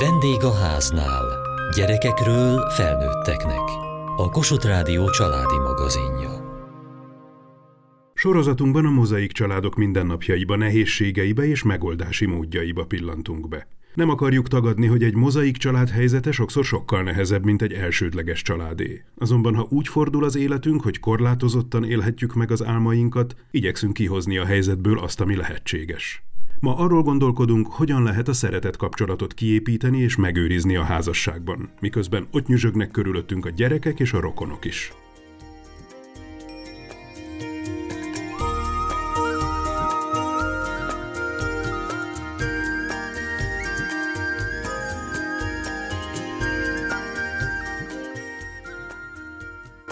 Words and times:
Vendég 0.00 0.42
a 0.42 0.54
háznál. 0.54 1.24
Gyerekekről 1.76 2.70
felnőtteknek. 2.70 3.68
A 4.16 4.28
Kossuth 4.30 4.66
Rádió 4.66 5.10
családi 5.10 5.58
magazinja. 5.58 6.30
Sorozatunkban 8.14 8.84
a 8.84 8.90
mozaik 8.90 9.32
családok 9.32 9.76
mindennapjaiba, 9.76 10.56
nehézségeibe 10.56 11.46
és 11.46 11.62
megoldási 11.62 12.26
módjaiba 12.26 12.84
pillantunk 12.84 13.48
be. 13.48 13.68
Nem 13.94 14.08
akarjuk 14.08 14.48
tagadni, 14.48 14.86
hogy 14.86 15.02
egy 15.02 15.14
mozaik 15.14 15.56
család 15.56 15.88
helyzete 15.88 16.32
sokszor 16.32 16.64
sokkal 16.64 17.02
nehezebb, 17.02 17.44
mint 17.44 17.62
egy 17.62 17.72
elsődleges 17.72 18.42
családé. 18.42 19.04
Azonban, 19.16 19.54
ha 19.54 19.66
úgy 19.70 19.88
fordul 19.88 20.24
az 20.24 20.36
életünk, 20.36 20.82
hogy 20.82 21.00
korlátozottan 21.00 21.84
élhetjük 21.84 22.34
meg 22.34 22.50
az 22.50 22.64
álmainkat, 22.64 23.36
igyekszünk 23.50 23.92
kihozni 23.92 24.38
a 24.38 24.44
helyzetből 24.44 24.98
azt, 24.98 25.20
ami 25.20 25.36
lehetséges. 25.36 26.27
Ma 26.60 26.76
arról 26.76 27.02
gondolkodunk, 27.02 27.66
hogyan 27.66 28.02
lehet 28.02 28.28
a 28.28 28.32
szeretet 28.32 28.76
kapcsolatot 28.76 29.34
kiépíteni 29.34 29.98
és 29.98 30.16
megőrizni 30.16 30.76
a 30.76 30.82
házasságban, 30.82 31.70
miközben 31.80 32.26
ott 32.30 32.46
nyüzsögnek 32.46 32.90
körülöttünk 32.90 33.46
a 33.46 33.50
gyerekek 33.50 34.00
és 34.00 34.12
a 34.12 34.20
rokonok 34.20 34.64
is. 34.64 34.92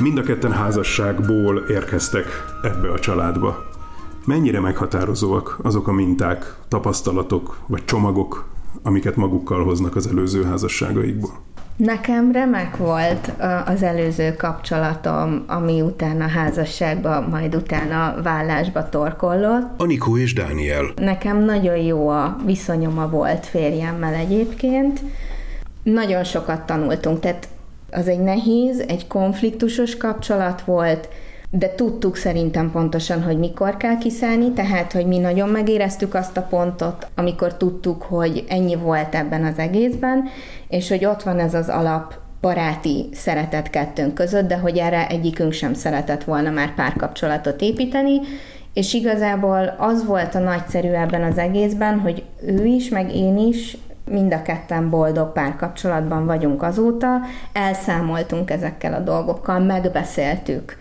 Mind 0.00 0.18
a 0.18 0.22
ketten 0.22 0.52
házasságból 0.52 1.58
érkeztek 1.68 2.26
ebbe 2.62 2.90
a 2.92 2.98
családba. 2.98 3.75
Mennyire 4.26 4.60
meghatározóak 4.60 5.58
azok 5.62 5.88
a 5.88 5.92
minták, 5.92 6.54
tapasztalatok 6.68 7.58
vagy 7.66 7.84
csomagok, 7.84 8.48
amiket 8.82 9.16
magukkal 9.16 9.64
hoznak 9.64 9.96
az 9.96 10.06
előző 10.06 10.44
házasságaikból? 10.44 11.30
Nekem 11.76 12.32
remek 12.32 12.76
volt 12.76 13.32
az 13.66 13.82
előző 13.82 14.34
kapcsolatom, 14.34 15.44
ami 15.46 15.80
utána 15.80 16.28
házasságba, 16.28 17.28
majd 17.28 17.54
utána 17.54 18.22
vállásba 18.22 18.88
torkollott. 18.88 19.80
Anikó 19.80 20.16
és 20.16 20.34
Dániel. 20.34 20.84
Nekem 20.96 21.44
nagyon 21.44 21.76
jó 21.76 22.08
a 22.08 22.36
viszonyom 22.44 23.10
volt 23.10 23.46
férjemmel 23.46 24.14
egyébként. 24.14 25.00
Nagyon 25.82 26.24
sokat 26.24 26.66
tanultunk, 26.66 27.20
tehát 27.20 27.48
az 27.90 28.08
egy 28.08 28.20
nehéz, 28.20 28.84
egy 28.88 29.06
konfliktusos 29.06 29.96
kapcsolat 29.96 30.62
volt, 30.62 31.08
de 31.58 31.74
tudtuk 31.74 32.16
szerintem 32.16 32.70
pontosan, 32.70 33.22
hogy 33.22 33.38
mikor 33.38 33.76
kell 33.76 33.98
kiszállni, 33.98 34.50
tehát, 34.52 34.92
hogy 34.92 35.06
mi 35.06 35.18
nagyon 35.18 35.48
megéreztük 35.48 36.14
azt 36.14 36.36
a 36.36 36.42
pontot, 36.42 37.06
amikor 37.14 37.56
tudtuk, 37.56 38.02
hogy 38.02 38.44
ennyi 38.48 38.76
volt 38.76 39.14
ebben 39.14 39.44
az 39.44 39.58
egészben, 39.58 40.24
és 40.68 40.88
hogy 40.88 41.04
ott 41.04 41.22
van 41.22 41.38
ez 41.38 41.54
az 41.54 41.68
alap 41.68 42.14
baráti 42.40 43.08
szeretet 43.12 43.70
kettőnk 43.70 44.14
között, 44.14 44.48
de 44.48 44.56
hogy 44.56 44.78
erre 44.78 45.06
egyikünk 45.08 45.52
sem 45.52 45.74
szeretett 45.74 46.24
volna 46.24 46.50
már 46.50 46.74
párkapcsolatot 46.74 47.60
építeni, 47.60 48.20
és 48.72 48.94
igazából 48.94 49.74
az 49.78 50.06
volt 50.06 50.34
a 50.34 50.38
nagyszerű 50.38 50.88
ebben 50.88 51.22
az 51.22 51.38
egészben, 51.38 51.98
hogy 51.98 52.22
ő 52.46 52.64
is, 52.64 52.88
meg 52.88 53.14
én 53.14 53.38
is 53.38 53.76
mind 54.10 54.32
a 54.32 54.42
ketten 54.42 54.90
boldog 54.90 55.32
párkapcsolatban 55.32 56.26
vagyunk 56.26 56.62
azóta, 56.62 57.20
elszámoltunk 57.52 58.50
ezekkel 58.50 58.92
a 58.92 59.00
dolgokkal, 59.00 59.58
megbeszéltük 59.58 60.76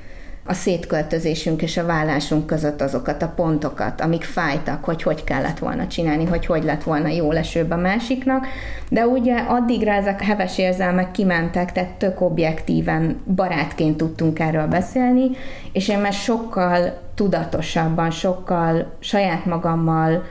a 0.47 0.53
szétköltözésünk 0.53 1.61
és 1.61 1.77
a 1.77 1.85
vállásunk 1.85 2.45
között 2.45 2.81
azokat 2.81 3.21
a 3.21 3.33
pontokat, 3.35 4.01
amik 4.01 4.23
fájtak, 4.23 4.83
hogy 4.83 5.03
hogy 5.03 5.23
kellett 5.23 5.59
volna 5.59 5.87
csinálni, 5.87 6.25
hogy 6.25 6.45
hogy 6.45 6.63
lett 6.63 6.83
volna 6.83 7.07
jó 7.07 7.31
lesőbb 7.31 7.71
a 7.71 7.75
másiknak, 7.75 8.47
de 8.89 9.07
ugye 9.07 9.35
addigra 9.35 9.91
ezek 9.91 10.21
heves 10.21 10.57
érzelmek 10.57 11.11
kimentek, 11.11 11.71
tehát 11.71 11.89
tök 11.89 12.21
objektíven 12.21 13.21
barátként 13.35 13.97
tudtunk 13.97 14.39
erről 14.39 14.67
beszélni, 14.67 15.29
és 15.71 15.87
én 15.87 15.99
már 15.99 16.13
sokkal 16.13 16.97
tudatosabban, 17.15 18.11
sokkal 18.11 18.95
saját 18.99 19.45
magammal 19.45 20.23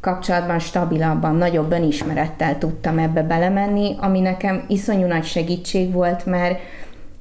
kapcsolatban 0.00 0.58
stabilabban, 0.58 1.36
nagyobb 1.36 1.72
önismerettel 1.72 2.58
tudtam 2.58 2.98
ebbe 2.98 3.22
belemenni, 3.22 3.96
ami 4.00 4.20
nekem 4.20 4.64
iszonyú 4.68 5.06
nagy 5.06 5.24
segítség 5.24 5.92
volt, 5.92 6.26
mert, 6.26 6.60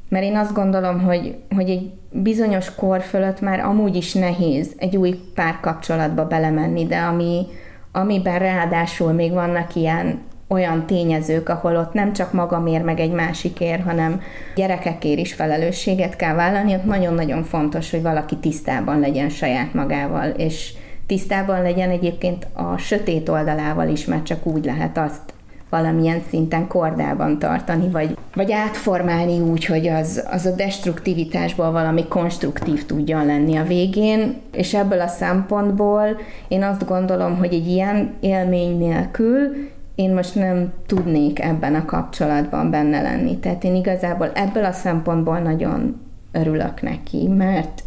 mert 0.09 0.25
én 0.25 0.35
azt 0.35 0.53
gondolom, 0.53 1.01
hogy, 1.01 1.35
hogy 1.55 1.69
egy 1.69 1.91
bizonyos 2.11 2.75
kor 2.75 3.01
fölött 3.01 3.41
már 3.41 3.59
amúgy 3.59 3.95
is 3.95 4.13
nehéz 4.13 4.73
egy 4.77 4.97
új 4.97 5.19
párkapcsolatba 5.33 6.27
belemenni, 6.27 6.85
de 6.85 6.97
ami, 6.97 7.45
amiben 7.91 8.39
ráadásul 8.39 9.11
még 9.11 9.31
vannak 9.31 9.75
ilyen 9.75 10.19
olyan 10.47 10.85
tényezők, 10.85 11.49
ahol 11.49 11.75
ott 11.75 11.93
nem 11.93 12.13
csak 12.13 12.33
magamért 12.33 12.83
meg 12.83 12.99
egy 12.99 13.11
másikért, 13.11 13.83
hanem 13.83 14.21
gyerekekért 14.55 15.19
is 15.19 15.33
felelősséget 15.33 16.15
kell 16.15 16.33
vállalni, 16.33 16.73
ott 16.73 16.85
nagyon-nagyon 16.85 17.43
fontos, 17.43 17.91
hogy 17.91 18.01
valaki 18.01 18.35
tisztában 18.35 18.99
legyen 18.99 19.29
saját 19.29 19.73
magával, 19.73 20.29
és 20.29 20.73
tisztában 21.05 21.61
legyen 21.61 21.89
egyébként 21.89 22.47
a 22.53 22.77
sötét 22.77 23.29
oldalával 23.29 23.87
is, 23.87 24.05
mert 24.05 24.25
csak 24.25 24.45
úgy 24.45 24.65
lehet 24.65 24.97
azt 24.97 25.33
valamilyen 25.75 26.21
szinten 26.29 26.67
kordában 26.67 27.39
tartani, 27.39 27.89
vagy, 27.89 28.17
vagy 28.35 28.51
átformálni 28.51 29.39
úgy, 29.39 29.65
hogy 29.65 29.87
az, 29.87 30.23
az 30.31 30.45
a 30.45 30.55
destruktivitásból 30.55 31.71
valami 31.71 32.07
konstruktív 32.07 32.85
tudjon 32.85 33.25
lenni 33.25 33.55
a 33.55 33.63
végén, 33.63 34.35
és 34.51 34.73
ebből 34.73 35.01
a 35.01 35.07
szempontból 35.07 36.17
én 36.47 36.63
azt 36.63 36.85
gondolom, 36.85 37.37
hogy 37.37 37.53
egy 37.53 37.67
ilyen 37.67 38.13
élmény 38.19 38.77
nélkül 38.77 39.55
én 39.95 40.13
most 40.13 40.35
nem 40.35 40.73
tudnék 40.85 41.39
ebben 41.39 41.75
a 41.75 41.85
kapcsolatban 41.85 42.69
benne 42.69 43.01
lenni. 43.01 43.37
Tehát 43.37 43.63
én 43.63 43.75
igazából 43.75 44.31
ebből 44.33 44.65
a 44.65 44.71
szempontból 44.71 45.39
nagyon 45.39 46.01
örülök 46.31 46.81
neki, 46.81 47.27
mert 47.27 47.83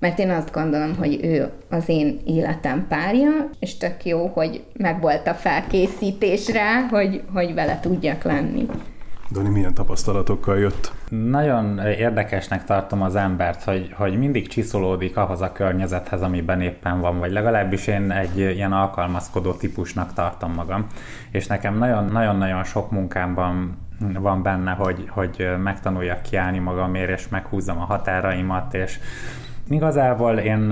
mert 0.00 0.18
én 0.18 0.30
azt 0.30 0.52
gondolom, 0.52 0.96
hogy 0.96 1.24
ő 1.24 1.50
az 1.70 1.88
én 1.88 2.20
életem 2.24 2.86
párja, 2.88 3.30
és 3.58 3.76
tök 3.76 4.04
jó, 4.04 4.26
hogy 4.26 4.64
megvolt 4.76 5.26
a 5.26 5.34
felkészítés 5.34 6.48
rá, 6.48 6.86
hogy, 6.90 7.22
hogy 7.32 7.54
vele 7.54 7.80
tudjak 7.80 8.22
lenni. 8.22 8.66
Dani, 9.32 9.48
milyen 9.48 9.74
tapasztalatokkal 9.74 10.58
jött? 10.58 10.92
Nagyon 11.08 11.78
érdekesnek 11.78 12.64
tartom 12.64 13.02
az 13.02 13.16
embert, 13.16 13.64
hogy, 13.64 13.92
hogy 13.96 14.18
mindig 14.18 14.48
csiszolódik 14.48 15.16
ahhoz 15.16 15.40
a 15.40 15.52
környezethez, 15.52 16.22
amiben 16.22 16.60
éppen 16.60 17.00
van, 17.00 17.18
vagy 17.18 17.32
legalábbis 17.32 17.86
én 17.86 18.10
egy 18.10 18.38
ilyen 18.38 18.72
alkalmazkodó 18.72 19.52
típusnak 19.52 20.12
tartom 20.12 20.52
magam. 20.52 20.86
És 21.30 21.46
nekem 21.46 21.78
nagyon-nagyon 22.12 22.64
sok 22.64 22.90
munkámban 22.90 23.76
van 24.18 24.42
benne, 24.42 24.70
hogy, 24.70 25.04
hogy 25.08 25.48
megtanuljak 25.62 26.22
kiállni 26.22 26.58
magamért, 26.58 27.18
és 27.18 27.28
meghúzzam 27.28 27.80
a 27.80 27.84
határaimat, 27.84 28.74
és 28.74 28.98
Igazából 29.70 30.38
én 30.38 30.70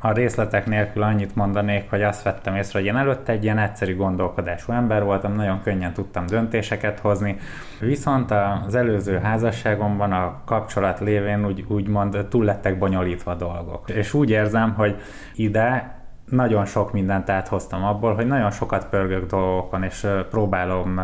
a 0.00 0.12
részletek 0.12 0.66
nélkül 0.66 1.02
annyit 1.02 1.36
mondanék, 1.36 1.90
hogy 1.90 2.02
azt 2.02 2.22
vettem 2.22 2.54
észre, 2.56 2.78
hogy 2.78 2.88
én 2.88 2.96
előtte 2.96 3.32
egy 3.32 3.44
ilyen 3.44 3.58
egyszerű 3.58 3.96
gondolkodású 3.96 4.72
ember 4.72 5.04
voltam, 5.04 5.34
nagyon 5.34 5.62
könnyen 5.62 5.92
tudtam 5.92 6.26
döntéseket 6.26 6.98
hozni, 6.98 7.36
viszont 7.80 8.30
az 8.66 8.74
előző 8.74 9.18
házasságomban 9.18 10.12
a 10.12 10.40
kapcsolat 10.44 11.00
lévén 11.00 11.46
úgy, 11.46 11.64
úgymond 11.68 12.26
túl 12.28 12.44
lettek 12.44 12.78
bonyolítva 12.78 13.34
dolgok. 13.34 13.90
És 13.90 14.14
úgy 14.14 14.30
érzem, 14.30 14.74
hogy 14.74 15.00
ide 15.34 15.98
nagyon 16.24 16.64
sok 16.64 16.92
mindent 16.92 17.30
áthoztam 17.30 17.84
abból, 17.84 18.14
hogy 18.14 18.26
nagyon 18.26 18.50
sokat 18.50 18.86
pörgök 18.86 19.26
dolgokon, 19.26 19.82
és 19.82 20.06
próbálom, 20.30 21.00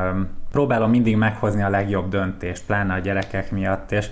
próbálom 0.50 0.91
mindig 0.91 1.16
meghozni 1.16 1.62
a 1.62 1.69
legjobb 1.69 2.09
döntést, 2.09 2.66
pláne 2.66 2.94
a 2.94 2.98
gyerekek 2.98 3.50
miatt, 3.50 3.92
és 3.92 4.10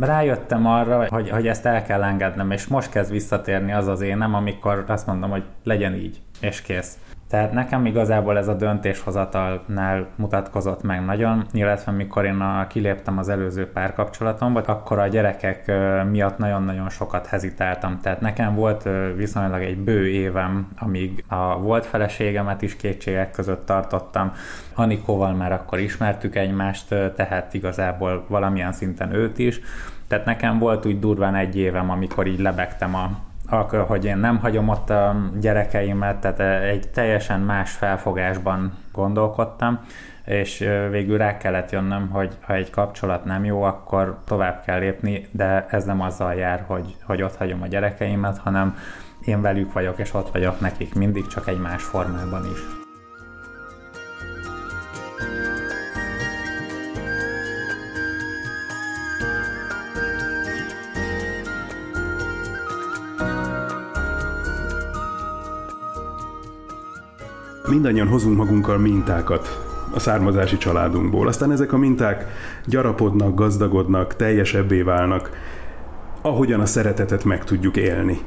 rájöttem 0.00 0.66
arra, 0.66 1.06
hogy, 1.08 1.30
hogy 1.30 1.46
ezt 1.46 1.66
el 1.66 1.82
kell 1.82 2.02
engednem, 2.02 2.50
és 2.50 2.66
most 2.66 2.90
kezd 2.90 3.10
visszatérni 3.10 3.72
az 3.72 3.86
az 3.86 4.00
énem, 4.00 4.34
amikor 4.34 4.84
azt 4.86 5.06
mondom, 5.06 5.30
hogy 5.30 5.42
legyen 5.64 5.94
így, 5.94 6.20
és 6.40 6.62
kész. 6.62 6.98
Tehát 7.28 7.52
nekem 7.52 7.86
igazából 7.86 8.38
ez 8.38 8.48
a 8.48 8.54
döntéshozatalnál 8.54 10.06
mutatkozott 10.16 10.82
meg 10.82 11.04
nagyon, 11.04 11.46
illetve 11.52 11.92
mikor 11.92 12.24
én 12.24 12.40
a, 12.40 12.66
kiléptem 12.66 13.18
az 13.18 13.28
előző 13.28 13.70
párkapcsolatomba, 13.70 14.60
akkor 14.60 14.98
a 14.98 15.06
gyerekek 15.06 15.72
miatt 16.10 16.38
nagyon-nagyon 16.38 16.88
sokat 16.88 17.26
hezitáltam. 17.26 18.00
Tehát 18.00 18.20
nekem 18.20 18.54
volt 18.54 18.88
viszonylag 19.16 19.62
egy 19.62 19.78
bő 19.78 20.08
évem, 20.08 20.68
amíg 20.78 21.24
a 21.28 21.58
volt 21.58 21.86
feleségemet 21.86 22.62
is 22.62 22.76
kétségek 22.76 23.30
között 23.30 23.66
tartottam. 23.66 24.32
Anikóval 24.74 25.34
már 25.34 25.52
akkor 25.52 25.78
ismertük 25.78 26.36
egymást, 26.36 26.88
tehát 26.88 27.54
igazából 27.54 28.24
valamilyen 28.28 28.72
szinten 28.72 29.14
őt 29.14 29.38
is. 29.38 29.60
Tehát 30.08 30.24
nekem 30.24 30.58
volt 30.58 30.86
úgy 30.86 30.98
durván 30.98 31.34
egy 31.34 31.56
évem, 31.56 31.90
amikor 31.90 32.26
így 32.26 32.40
lebegtem 32.40 32.94
a, 32.94 33.10
akkor, 33.48 33.80
hogy 33.80 34.04
én 34.04 34.16
nem 34.16 34.38
hagyom 34.38 34.68
ott 34.68 34.90
a 34.90 35.16
gyerekeimet, 35.40 36.16
tehát 36.16 36.62
egy 36.62 36.88
teljesen 36.88 37.40
más 37.40 37.72
felfogásban 37.72 38.72
gondolkodtam, 38.92 39.80
és 40.24 40.68
végül 40.90 41.18
rá 41.18 41.36
kellett 41.36 41.70
jönnöm, 41.70 42.08
hogy 42.08 42.36
ha 42.40 42.54
egy 42.54 42.70
kapcsolat 42.70 43.24
nem 43.24 43.44
jó, 43.44 43.62
akkor 43.62 44.18
tovább 44.24 44.62
kell 44.64 44.78
lépni, 44.78 45.28
de 45.30 45.66
ez 45.70 45.84
nem 45.84 46.00
azzal 46.00 46.34
jár, 46.34 46.64
hogy, 46.66 46.96
hogy 47.04 47.22
ott 47.22 47.36
hagyom 47.36 47.62
a 47.62 47.66
gyerekeimet, 47.66 48.38
hanem 48.38 48.76
én 49.24 49.40
velük 49.40 49.72
vagyok, 49.72 49.98
és 49.98 50.14
ott 50.14 50.30
vagyok 50.30 50.60
nekik 50.60 50.94
mindig, 50.94 51.26
csak 51.26 51.48
egy 51.48 51.60
más 51.60 51.82
formában 51.82 52.44
is. 52.52 52.85
Mindannyian 67.76 68.08
hozunk 68.08 68.36
magunkkal 68.36 68.78
mintákat 68.78 69.66
a 69.94 69.98
származási 69.98 70.56
családunkból. 70.56 71.28
Aztán 71.28 71.52
ezek 71.52 71.72
a 71.72 71.76
minták 71.76 72.26
gyarapodnak, 72.66 73.34
gazdagodnak, 73.34 74.16
teljesebbé 74.16 74.82
válnak, 74.82 75.30
ahogyan 76.22 76.60
a 76.60 76.66
szeretetet 76.66 77.24
meg 77.24 77.44
tudjuk 77.44 77.76
élni 77.76 78.20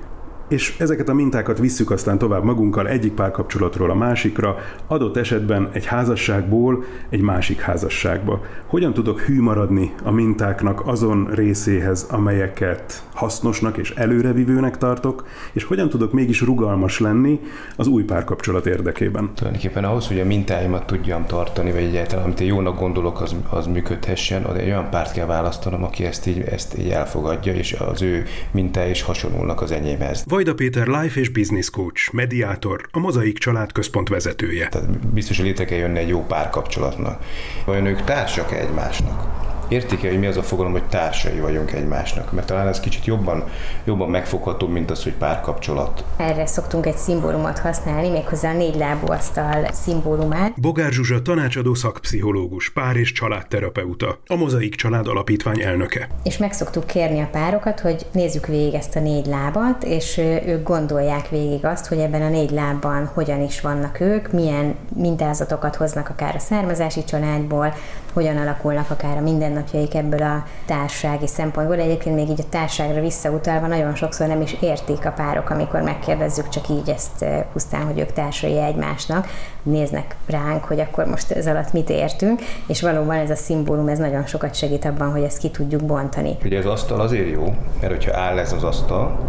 és 0.50 0.76
ezeket 0.80 1.10
a 1.10 1.14
mintákat 1.14 1.60
visszük 1.60 1.92
aztán 1.92 2.18
tovább 2.18 2.44
magunkkal 2.44 2.88
egyik 2.88 3.14
párkapcsolatról 3.14 3.92
a 3.92 3.96
másikra, 3.96 4.58
adott 4.88 5.18
esetben 5.18 5.70
egy 5.72 5.86
házasságból 5.86 6.84
egy 7.10 7.22
másik 7.22 7.60
házasságba. 7.60 8.42
Hogyan 8.66 8.94
tudok 8.94 9.20
hű 9.20 9.42
maradni 9.42 9.94
a 10.04 10.12
mintáknak 10.12 10.88
azon 10.88 11.30
részéhez, 11.34 12.08
amelyeket 12.12 13.04
hasznosnak 13.14 13.78
és 13.78 13.92
előrevivőnek 13.92 14.78
tartok, 14.78 15.28
és 15.52 15.64
hogyan 15.64 15.90
tudok 15.90 16.12
mégis 16.14 16.42
rugalmas 16.42 17.00
lenni 17.00 17.40
az 17.76 17.88
új 17.88 18.04
párkapcsolat 18.04 18.66
érdekében? 18.66 19.32
Tulajdonképpen 19.36 19.84
ahhoz, 19.84 20.08
hogy 20.08 20.20
a 20.20 20.26
mintáimat 20.26 20.86
tudjam 20.86 21.26
tartani, 21.26 21.72
vagy 21.72 21.84
egyáltalán, 21.84 22.26
amit 22.26 22.40
én 22.40 22.48
jónak 22.48 22.80
gondolok, 22.80 23.22
az, 23.22 23.36
az 23.50 23.66
működhessen, 23.66 24.56
egy 24.56 24.68
olyan 24.68 24.90
párt 24.90 25.12
kell 25.12 25.26
választanom, 25.26 25.84
aki 25.84 26.04
ezt 26.06 26.28
így, 26.28 26.40
ezt 26.40 26.78
így 26.78 26.90
elfogadja, 26.90 27.54
és 27.54 27.74
az 27.74 28.02
ő 28.02 28.24
mintái 28.52 28.90
is 28.90 29.02
hasonlulnak 29.02 29.62
az 29.62 29.72
enyémhez. 29.72 30.24
Vajda 30.40 30.54
Péter 30.54 30.88
life 30.88 31.20
és 31.20 31.30
business 31.30 31.70
coach, 31.70 32.14
mediátor, 32.14 32.88
a 32.92 33.00
Mozaik 33.00 33.38
Család 33.38 33.72
Központ 33.72 34.10
vezetője. 34.10 34.68
Tehát 34.68 35.08
biztos, 35.14 35.38
hogy 35.38 35.46
létre 35.46 35.66
kell 35.66 35.78
jönni 35.78 36.00
egy 36.00 36.08
jó 36.08 36.26
párkapcsolatnak. 36.26 37.24
Vajon 37.66 37.86
ők 37.86 38.02
társak 38.04 38.52
egymásnak? 38.52 39.28
Értik 39.70 40.00
hogy 40.00 40.20
mi 40.20 40.26
az 40.26 40.38
a 40.38 40.44
fogalom, 40.44 40.72
hogy 40.72 40.84
társai 40.84 41.40
vagyunk 41.40 41.72
egymásnak, 41.72 42.32
mert 42.32 42.48
talán 42.48 42.68
ez 42.68 42.80
kicsit 42.80 43.06
jobban, 43.06 43.44
jobban 43.84 44.10
megfogható, 44.10 44.68
mint 44.68 44.92
az, 44.92 45.04
hogy 45.04 45.14
párkapcsolat. 45.14 46.04
Erre 46.18 46.46
szoktunk 46.46 46.86
egy 46.86 46.98
szimbólumot 46.98 47.60
használni, 47.60 48.10
méghozzá 48.10 48.52
a 48.52 48.58
négy 48.58 48.76
lábú 48.76 49.12
asztal 49.12 49.68
szimbólumát. 49.72 50.62
Bogár 50.62 50.92
Zsuzsa 50.92 51.22
tanácsadó 51.22 51.74
szakpszichológus, 51.74 52.70
pár 52.70 52.96
és 52.96 53.12
családterapeuta, 53.12 54.20
a 54.28 54.36
Mozaik 54.36 54.76
Család 54.76 55.08
Alapítvány 55.08 55.62
elnöke. 55.62 56.08
És 56.24 56.38
meg 56.38 56.54
szoktuk 56.54 56.86
kérni 56.86 57.20
a 57.20 57.30
párokat, 57.32 57.80
hogy 57.80 58.06
nézzük 58.12 58.46
végig 58.46 58.74
ezt 58.74 58.96
a 58.96 59.00
négy 59.00 59.26
lábat, 59.26 59.84
és 59.84 60.18
ők 60.48 60.64
gondolják 60.64 61.30
végig 61.30 61.66
azt, 61.66 61.88
hogy 61.88 61.98
ebben 61.98 62.22
a 62.22 62.30
négy 62.30 62.52
lábban 62.52 63.12
hogyan 63.14 63.42
is 63.42 63.62
vannak 63.62 64.00
ők, 64.00 64.32
milyen 64.32 64.76
mintázatokat 64.96 65.76
hoznak 65.76 66.10
akár 66.10 66.36
a 66.36 66.40
származási 66.40 67.04
családból, 67.04 67.74
hogyan 68.14 68.38
alakulnak 68.38 68.90
akár 68.90 69.18
a 69.18 69.22
mindennapjaik 69.22 69.96
ebből 69.96 70.22
a 70.22 70.44
társasági 70.66 71.28
szempontból. 71.28 71.80
Egyébként 71.80 72.16
még 72.16 72.30
így 72.30 72.40
a 72.40 72.50
társaságra 72.50 73.02
visszautalva 73.02 73.68
nagyon 73.68 73.96
sokszor 73.96 74.28
nem 74.28 74.42
is 74.42 74.58
értik 74.60 75.06
a 75.06 75.12
párok, 75.12 75.50
amikor 75.50 75.82
megkérdezzük 75.82 76.50
csak 76.50 76.70
így 76.70 76.90
ezt 76.90 77.26
pusztán, 77.54 77.86
hogy 77.86 78.00
ők 78.00 78.14
társai 78.14 78.58
egymásnak, 78.58 79.28
néznek 79.64 80.16
ránk, 80.26 80.64
hogy 80.64 80.80
akkor 80.80 81.06
most 81.06 81.32
ez 81.32 81.48
alatt 81.48 81.74
mit 81.74 81.90
értünk, 81.90 82.42
és 82.68 82.82
valóban 82.82 83.16
ez 83.16 83.30
a 83.30 83.36
szimbólum, 83.36 83.88
ez 83.88 83.98
nagyon 83.98 84.26
sokat 84.26 84.56
segít 84.56 84.86
abban, 84.86 85.12
hogy 85.12 85.24
ezt 85.24 85.38
ki 85.38 85.50
tudjuk 85.50 85.84
bontani. 85.84 86.38
Ugye 86.44 86.58
az 86.58 86.66
asztal 86.66 87.00
azért 87.00 87.30
jó, 87.30 87.56
mert 87.82 87.94
hogyha 87.94 88.20
áll 88.20 88.38
ez 88.38 88.54
az 88.54 88.64
asztal, 88.64 89.20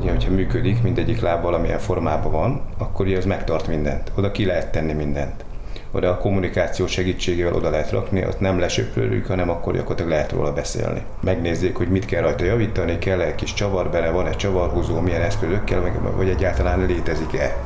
ugye, 0.00 0.10
hogyha 0.10 0.30
működik, 0.30 0.82
mindegyik 0.82 1.20
láb 1.20 1.42
valamilyen 1.42 1.78
formában 1.78 2.32
van, 2.32 2.62
akkor 2.78 3.06
ugye 3.06 3.16
az 3.16 3.24
megtart 3.24 3.66
mindent. 3.66 4.12
Oda 4.16 4.30
ki 4.30 4.44
lehet 4.44 4.72
tenni 4.72 4.92
mindent 4.92 5.44
oda 5.92 6.10
a 6.10 6.18
kommunikáció 6.18 6.86
segítségével 6.86 7.54
oda 7.54 7.70
lehet 7.70 7.90
rakni, 7.90 8.26
ott 8.26 8.40
nem 8.40 8.58
lesöprőjük, 8.58 9.26
hanem 9.26 9.50
akkor 9.50 9.72
gyakorlatilag 9.72 10.10
lehet 10.10 10.32
róla 10.32 10.52
beszélni. 10.52 11.02
Megnézzék, 11.20 11.76
hogy 11.76 11.88
mit 11.88 12.04
kell 12.04 12.22
rajta 12.22 12.44
javítani, 12.44 12.98
kell 12.98 13.20
egy 13.20 13.34
kis 13.34 13.54
csavar 13.54 13.90
bele, 13.90 14.10
van 14.10 14.26
egy 14.26 14.36
csavarhúzó, 14.36 15.00
milyen 15.00 15.22
eszközökkel, 15.22 15.92
vagy 16.16 16.28
egyáltalán 16.28 16.86
létezik-e. 16.86 17.56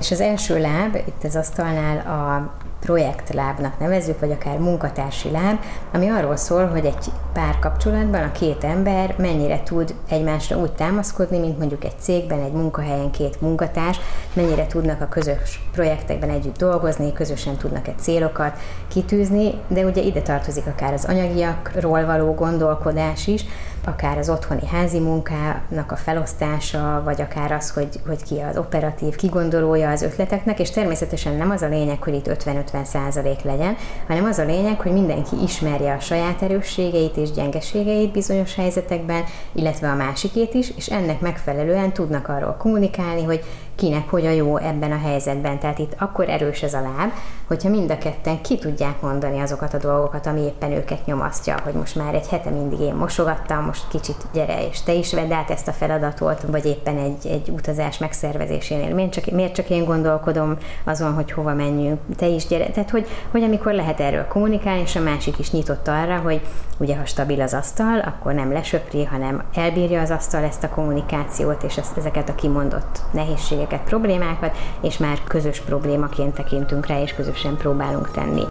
És 0.00 0.10
az 0.10 0.20
első 0.20 0.58
láb, 0.58 0.94
itt 0.94 1.24
az 1.24 1.36
asztalnál 1.36 1.98
a 1.98 2.52
projektlábnak 2.80 3.78
nevezzük, 3.78 4.20
vagy 4.20 4.30
akár 4.30 4.58
munkatársi 4.58 5.30
láb, 5.30 5.58
ami 5.92 6.08
arról 6.08 6.36
szól, 6.36 6.66
hogy 6.66 6.84
egy 6.84 7.06
pár 7.32 7.58
kapcsolatban 7.58 8.22
a 8.22 8.32
két 8.32 8.64
ember 8.64 9.14
mennyire 9.18 9.62
tud 9.62 9.94
egymásra 10.08 10.56
úgy 10.56 10.72
támaszkodni, 10.72 11.38
mint 11.38 11.58
mondjuk 11.58 11.84
egy 11.84 11.98
cégben, 11.98 12.40
egy 12.40 12.52
munkahelyen 12.52 13.10
két 13.10 13.40
munkatárs, 13.40 14.00
mennyire 14.32 14.66
tudnak 14.66 15.00
a 15.00 15.08
közös 15.08 15.60
projektekben 15.72 16.30
együtt 16.30 16.56
dolgozni, 16.56 17.12
közösen 17.12 17.56
tudnak 17.56 17.88
egy 17.88 17.98
célokat 17.98 18.58
kitűzni, 18.88 19.54
de 19.68 19.84
ugye 19.84 20.02
ide 20.02 20.22
tartozik 20.22 20.66
akár 20.66 20.92
az 20.92 21.04
anyagiakról 21.04 22.04
való 22.04 22.34
gondolkodás 22.34 23.26
is, 23.26 23.44
akár 23.84 24.18
az 24.18 24.28
otthoni 24.28 24.66
házi 24.66 24.98
munkának 24.98 25.92
a 25.92 25.96
felosztása, 25.96 27.02
vagy 27.04 27.20
akár 27.20 27.52
az, 27.52 27.70
hogy, 27.70 28.00
hogy 28.06 28.22
ki 28.22 28.38
az 28.50 28.56
operatív 28.56 29.16
kigondolója 29.16 29.90
az 29.90 30.02
ötleteknek, 30.02 30.58
és 30.58 30.70
természetesen 30.70 31.34
nem 31.34 31.50
az 31.50 31.62
a 31.62 31.68
lényeg, 31.68 32.02
hogy 32.02 32.14
itt 32.14 32.26
50-50 32.28 32.84
százalék 32.84 33.42
legyen, 33.42 33.76
hanem 34.06 34.24
az 34.24 34.38
a 34.38 34.44
lényeg, 34.44 34.80
hogy 34.80 34.92
mindenki 34.92 35.36
ismerje 35.42 35.92
a 35.92 36.00
saját 36.00 36.42
erősségeit 36.42 37.16
és 37.16 37.30
gyengeségeit 37.30 38.12
bizonyos 38.12 38.54
helyzetekben, 38.54 39.24
illetve 39.52 39.90
a 39.90 39.94
másikét 39.94 40.54
is, 40.54 40.72
és 40.76 40.86
ennek 40.86 41.20
megfelelően 41.20 41.92
tudnak 41.92 42.28
arról 42.28 42.56
kommunikálni, 42.58 43.24
hogy 43.24 43.44
kinek 43.80 44.10
hogy 44.10 44.26
a 44.26 44.30
jó 44.30 44.56
ebben 44.56 44.92
a 44.92 44.98
helyzetben. 44.98 45.58
Tehát 45.58 45.78
itt 45.78 45.94
akkor 45.98 46.28
erős 46.28 46.62
ez 46.62 46.74
a 46.74 46.80
láb, 46.80 47.12
hogyha 47.46 47.68
mind 47.68 47.90
a 47.90 47.98
ketten 47.98 48.40
ki 48.42 48.58
tudják 48.58 49.00
mondani 49.00 49.40
azokat 49.40 49.74
a 49.74 49.78
dolgokat, 49.78 50.26
ami 50.26 50.40
éppen 50.40 50.72
őket 50.72 51.06
nyomasztja, 51.06 51.56
hogy 51.64 51.72
most 51.72 51.96
már 51.96 52.14
egy 52.14 52.28
hete 52.28 52.50
mindig 52.50 52.80
én 52.80 52.94
mosogattam, 52.94 53.64
most 53.64 53.88
kicsit 53.88 54.16
gyere, 54.32 54.66
és 54.68 54.82
te 54.82 54.92
is 54.92 55.12
vedd 55.12 55.32
át 55.32 55.50
ezt 55.50 55.68
a 55.68 55.72
feladatot, 55.72 56.42
vagy 56.42 56.66
éppen 56.66 56.96
egy, 56.96 57.26
egy 57.26 57.48
utazás 57.48 57.98
megszervezésénél. 57.98 58.94
Miért 58.94 59.12
csak, 59.12 59.30
miért 59.30 59.54
csak 59.54 59.70
én 59.70 59.84
gondolkodom 59.84 60.56
azon, 60.84 61.14
hogy 61.14 61.32
hova 61.32 61.54
menjünk, 61.54 62.00
te 62.16 62.26
is 62.26 62.46
gyere. 62.46 62.70
Tehát, 62.70 62.90
hogy, 62.90 63.06
hogy 63.30 63.42
amikor 63.42 63.72
lehet 63.72 64.00
erről 64.00 64.26
kommunikálni, 64.26 64.80
és 64.80 64.96
a 64.96 65.00
másik 65.00 65.38
is 65.38 65.50
nyitott 65.50 65.88
arra, 65.88 66.16
hogy 66.16 66.40
ugye 66.78 66.96
ha 66.96 67.04
stabil 67.04 67.40
az 67.40 67.54
asztal, 67.54 67.98
akkor 67.98 68.32
nem 68.32 68.52
lesöpri, 68.52 69.04
hanem 69.04 69.42
elbírja 69.54 70.00
az 70.00 70.10
asztal 70.10 70.44
ezt 70.44 70.64
a 70.64 70.68
kommunikációt, 70.68 71.62
és 71.62 71.76
ezt, 71.76 71.96
ezeket 71.96 72.28
a 72.28 72.34
kimondott 72.34 73.02
nehézségeket, 73.12 73.69
problémákat, 73.78 74.56
és 74.82 74.98
már 74.98 75.18
közös 75.24 75.60
problémaként 75.60 76.34
tekintünk 76.34 76.86
rá, 76.86 77.00
és 77.00 77.14
közösen 77.14 77.56
próbálunk 77.56 78.10
tenni. 78.10 78.42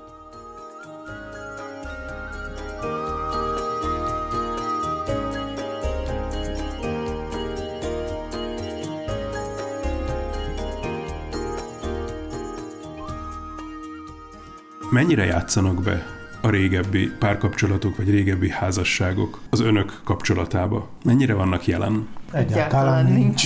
Mennyire 14.91 15.25
játszanak 15.25 15.83
be 15.83 16.05
a 16.41 16.49
régebbi 16.49 17.11
párkapcsolatok 17.19 17.97
vagy 17.97 18.09
régebbi 18.09 18.49
házasságok 18.49 19.39
az 19.49 19.59
önök 19.59 19.99
kapcsolatába? 20.03 20.87
Mennyire 21.03 21.33
vannak 21.33 21.67
jelen? 21.67 22.07
Egyáltalán 22.31 23.05
nincs. 23.05 23.43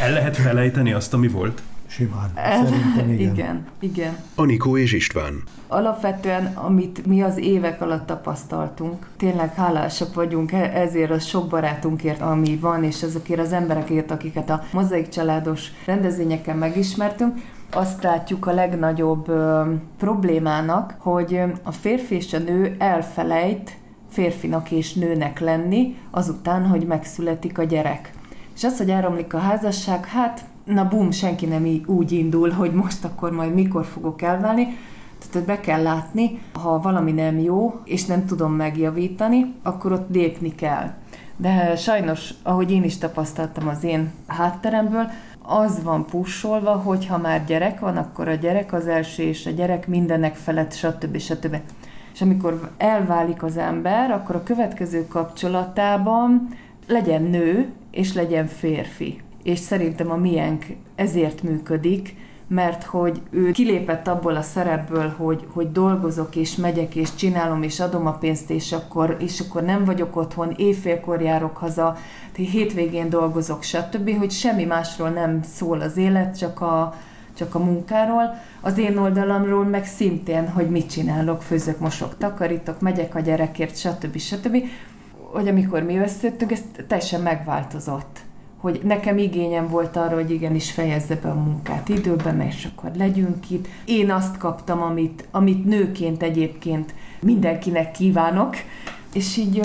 El 0.00 0.12
lehet 0.12 0.36
felejteni 0.36 0.92
azt, 0.92 1.14
ami 1.14 1.28
volt? 1.28 1.62
Simán. 1.86 2.32
Szerintem 2.34 3.10
igen. 3.12 3.30
igen. 3.30 3.66
Igen, 3.78 4.16
Anikó 4.34 4.76
és 4.76 4.92
István. 4.92 5.42
Alapvetően, 5.66 6.46
amit 6.54 7.06
mi 7.06 7.22
az 7.22 7.38
évek 7.38 7.80
alatt 7.80 8.06
tapasztaltunk, 8.06 9.06
tényleg 9.16 9.54
hálásak 9.54 10.14
vagyunk 10.14 10.52
e- 10.52 10.70
ezért 10.74 11.10
a 11.10 11.18
sok 11.18 11.48
barátunkért, 11.48 12.20
ami 12.20 12.56
van, 12.56 12.84
és 12.84 13.02
azokért 13.02 13.40
az 13.40 13.52
emberekért, 13.52 14.10
akiket 14.10 14.50
a 14.50 14.62
mozaik 14.72 15.08
családos 15.08 15.66
rendezvényeken 15.84 16.56
megismertünk, 16.56 17.34
azt 17.72 18.02
látjuk 18.02 18.46
a 18.46 18.52
legnagyobb 18.52 19.28
ö, 19.28 19.62
problémának, 19.98 20.94
hogy 20.98 21.40
a 21.62 21.72
férfi 21.72 22.14
és 22.14 22.32
a 22.32 22.38
nő 22.38 22.76
elfelejt 22.78 23.76
férfinak 24.10 24.70
és 24.70 24.92
nőnek 24.92 25.40
lenni 25.40 25.96
azután, 26.10 26.66
hogy 26.66 26.86
megszületik 26.86 27.58
a 27.58 27.64
gyerek. 27.64 28.12
És 28.58 28.64
az, 28.64 28.78
hogy 28.78 28.90
elromlik 28.90 29.34
a 29.34 29.38
házasság, 29.38 30.06
hát 30.06 30.44
na 30.64 30.88
bum, 30.88 31.10
senki 31.10 31.46
nem 31.46 31.82
úgy 31.86 32.12
indul, 32.12 32.50
hogy 32.50 32.72
most 32.72 33.04
akkor 33.04 33.30
majd 33.30 33.54
mikor 33.54 33.84
fogok 33.84 34.22
elválni, 34.22 34.76
tehát 35.30 35.46
be 35.46 35.60
kell 35.60 35.82
látni, 35.82 36.40
ha 36.62 36.80
valami 36.80 37.12
nem 37.12 37.38
jó, 37.38 37.80
és 37.84 38.04
nem 38.04 38.26
tudom 38.26 38.52
megjavítani, 38.52 39.54
akkor 39.62 39.92
ott 39.92 40.14
lépni 40.14 40.54
kell. 40.54 40.90
De 41.36 41.76
sajnos, 41.76 42.30
ahogy 42.42 42.70
én 42.70 42.84
is 42.84 42.98
tapasztaltam 42.98 43.68
az 43.68 43.84
én 43.84 44.12
hátteremből, 44.26 45.10
az 45.42 45.82
van 45.82 46.06
pusolva, 46.06 46.72
hogy 46.72 47.06
ha 47.06 47.18
már 47.18 47.44
gyerek 47.44 47.80
van, 47.80 47.96
akkor 47.96 48.28
a 48.28 48.34
gyerek 48.34 48.72
az 48.72 48.86
első, 48.86 49.22
és 49.22 49.46
a 49.46 49.50
gyerek 49.50 49.88
mindenek 49.88 50.34
felett, 50.34 50.74
stb. 50.74 51.18
stb. 51.18 51.56
És 52.14 52.20
amikor 52.20 52.70
elválik 52.76 53.42
az 53.42 53.56
ember, 53.56 54.10
akkor 54.10 54.34
a 54.34 54.42
következő 54.42 55.06
kapcsolatában 55.06 56.48
legyen 56.86 57.22
nő, 57.22 57.72
és 57.90 58.12
legyen 58.14 58.46
férfi. 58.46 59.20
És 59.42 59.58
szerintem 59.58 60.10
a 60.10 60.16
miénk 60.16 60.66
ezért 60.94 61.42
működik, 61.42 62.16
mert 62.48 62.84
hogy 62.84 63.22
ő 63.30 63.50
kilépett 63.50 64.08
abból 64.08 64.36
a 64.36 64.42
szerepből, 64.42 65.14
hogy, 65.16 65.46
hogy 65.52 65.72
dolgozok, 65.72 66.36
és 66.36 66.56
megyek, 66.56 66.94
és 66.94 67.14
csinálom, 67.14 67.62
és 67.62 67.80
adom 67.80 68.06
a 68.06 68.12
pénzt, 68.12 68.50
és 68.50 68.72
akkor, 68.72 69.16
és 69.20 69.40
akkor 69.40 69.62
nem 69.62 69.84
vagyok 69.84 70.16
otthon, 70.16 70.54
éjfélkor 70.56 71.20
járok 71.22 71.56
haza, 71.56 71.96
hétvégén 72.36 73.10
dolgozok, 73.10 73.62
stb., 73.62 74.18
hogy 74.18 74.30
semmi 74.30 74.64
másról 74.64 75.08
nem 75.08 75.40
szól 75.42 75.80
az 75.80 75.96
élet, 75.96 76.38
csak 76.38 76.60
a, 76.60 76.94
csak 77.36 77.54
a 77.54 77.58
munkáról. 77.58 78.34
Az 78.60 78.78
én 78.78 78.96
oldalamról 78.96 79.64
meg 79.64 79.86
szintén, 79.86 80.48
hogy 80.48 80.70
mit 80.70 80.90
csinálok, 80.90 81.42
főzök, 81.42 81.78
mosok, 81.78 82.18
takarítok, 82.18 82.80
megyek 82.80 83.14
a 83.14 83.20
gyerekért, 83.20 83.76
stb. 83.76 84.18
stb. 84.18 84.56
Hogy 85.32 85.48
amikor 85.48 85.82
mi 85.82 85.96
összettünk, 85.96 86.52
ez 86.52 86.62
teljesen 86.86 87.20
megváltozott 87.20 88.26
hogy 88.58 88.80
nekem 88.84 89.18
igényem 89.18 89.68
volt 89.68 89.96
arra, 89.96 90.14
hogy 90.14 90.30
igenis 90.30 90.72
fejezze 90.72 91.18
be 91.22 91.30
a 91.30 91.34
munkát 91.34 91.88
időben, 91.88 92.40
és 92.40 92.68
akkor 92.72 92.90
legyünk 92.96 93.50
itt. 93.50 93.66
Én 93.84 94.10
azt 94.10 94.36
kaptam, 94.36 94.82
amit, 94.82 95.28
amit 95.30 95.64
nőként 95.64 96.22
egyébként 96.22 96.94
mindenkinek 97.20 97.90
kívánok, 97.90 98.54
és 99.12 99.36
így, 99.36 99.60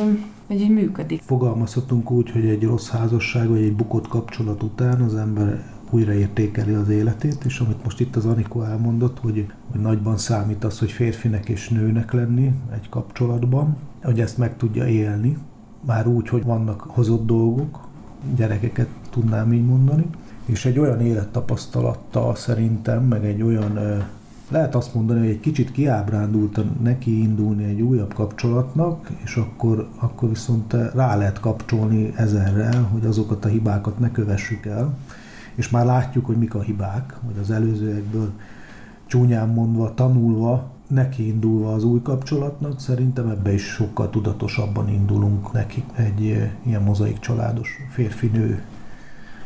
hogy 0.47 0.61
így 0.61 0.69
működik. 0.69 1.21
Fogalmazhatunk 1.21 2.11
úgy, 2.11 2.31
hogy 2.31 2.45
egy 2.45 2.63
rossz 2.63 2.89
házasság 2.89 3.49
vagy 3.49 3.61
egy 3.61 3.75
bukott 3.75 4.07
kapcsolat 4.07 4.63
után 4.63 5.01
az 5.01 5.15
ember 5.15 5.63
újraértékeli 5.89 6.73
az 6.73 6.89
életét, 6.89 7.43
és 7.45 7.59
amit 7.59 7.83
most 7.83 7.99
itt 7.99 8.15
az 8.15 8.25
Anikó 8.25 8.63
elmondott, 8.63 9.19
hogy, 9.19 9.45
hogy 9.71 9.81
nagyban 9.81 10.17
számít 10.17 10.63
az, 10.63 10.79
hogy 10.79 10.91
férfinek 10.91 11.49
és 11.49 11.69
nőnek 11.69 12.11
lenni 12.11 12.51
egy 12.73 12.89
kapcsolatban, 12.89 13.77
hogy 14.03 14.19
ezt 14.19 14.37
meg 14.37 14.57
tudja 14.57 14.87
élni, 14.87 15.37
már 15.85 16.07
úgy, 16.07 16.29
hogy 16.29 16.43
vannak 16.43 16.81
hozott 16.81 17.25
dolgok, 17.25 17.79
gyerekeket 18.35 18.87
tudnám 19.09 19.53
így 19.53 19.65
mondani, 19.65 20.05
és 20.45 20.65
egy 20.65 20.79
olyan 20.79 21.01
élettapasztalattal 21.01 22.35
szerintem, 22.35 23.03
meg 23.03 23.25
egy 23.25 23.41
olyan, 23.41 23.79
lehet 24.49 24.75
azt 24.75 24.93
mondani, 24.93 25.19
hogy 25.19 25.29
egy 25.29 25.39
kicsit 25.39 25.71
kiábrándult 25.71 26.81
neki 26.83 27.21
indulni 27.21 27.63
egy 27.63 27.81
újabb 27.81 28.13
kapcsolatnak, 28.13 29.09
és 29.23 29.35
akkor, 29.35 29.87
akkor 29.99 30.29
viszont 30.29 30.73
rá 30.73 31.15
lehet 31.15 31.39
kapcsolni 31.39 32.13
ezerrel, 32.15 32.81
hogy 32.91 33.05
azokat 33.05 33.45
a 33.45 33.47
hibákat 33.47 33.99
ne 33.99 34.11
kövessük 34.11 34.65
el, 34.65 34.97
és 35.55 35.69
már 35.69 35.85
látjuk, 35.85 36.25
hogy 36.25 36.37
mik 36.37 36.55
a 36.55 36.61
hibák, 36.61 37.17
vagy 37.25 37.37
az 37.41 37.51
előzőekből 37.51 38.31
csúnyán 39.05 39.49
mondva, 39.49 39.93
tanulva, 39.93 40.71
neki 40.93 41.27
indulva 41.27 41.73
az 41.73 41.83
új 41.83 42.01
kapcsolatnak, 42.01 42.79
szerintem 42.79 43.29
ebbe 43.29 43.53
is 43.53 43.63
sokkal 43.63 44.09
tudatosabban 44.09 44.89
indulunk 44.89 45.51
neki 45.51 45.83
egy 45.95 46.21
ilyen 46.65 46.81
mozaik 46.81 47.19
családos 47.19 47.77
férfi-nő, 47.89 48.63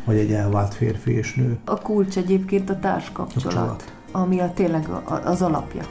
vagy 0.05 0.17
egy 0.17 0.31
elvált 0.31 0.73
férfi 0.73 1.11
és 1.11 1.35
nő. 1.35 1.57
A 1.65 1.77
kulcs 1.79 2.17
egyébként 2.17 2.69
a 2.69 2.79
társkapcsolat, 2.79 3.53
kapcsolat. 3.53 3.93
ami 4.11 4.39
a 4.39 4.51
tényleg 4.53 4.89
az 5.23 5.41
alapja. 5.41 5.81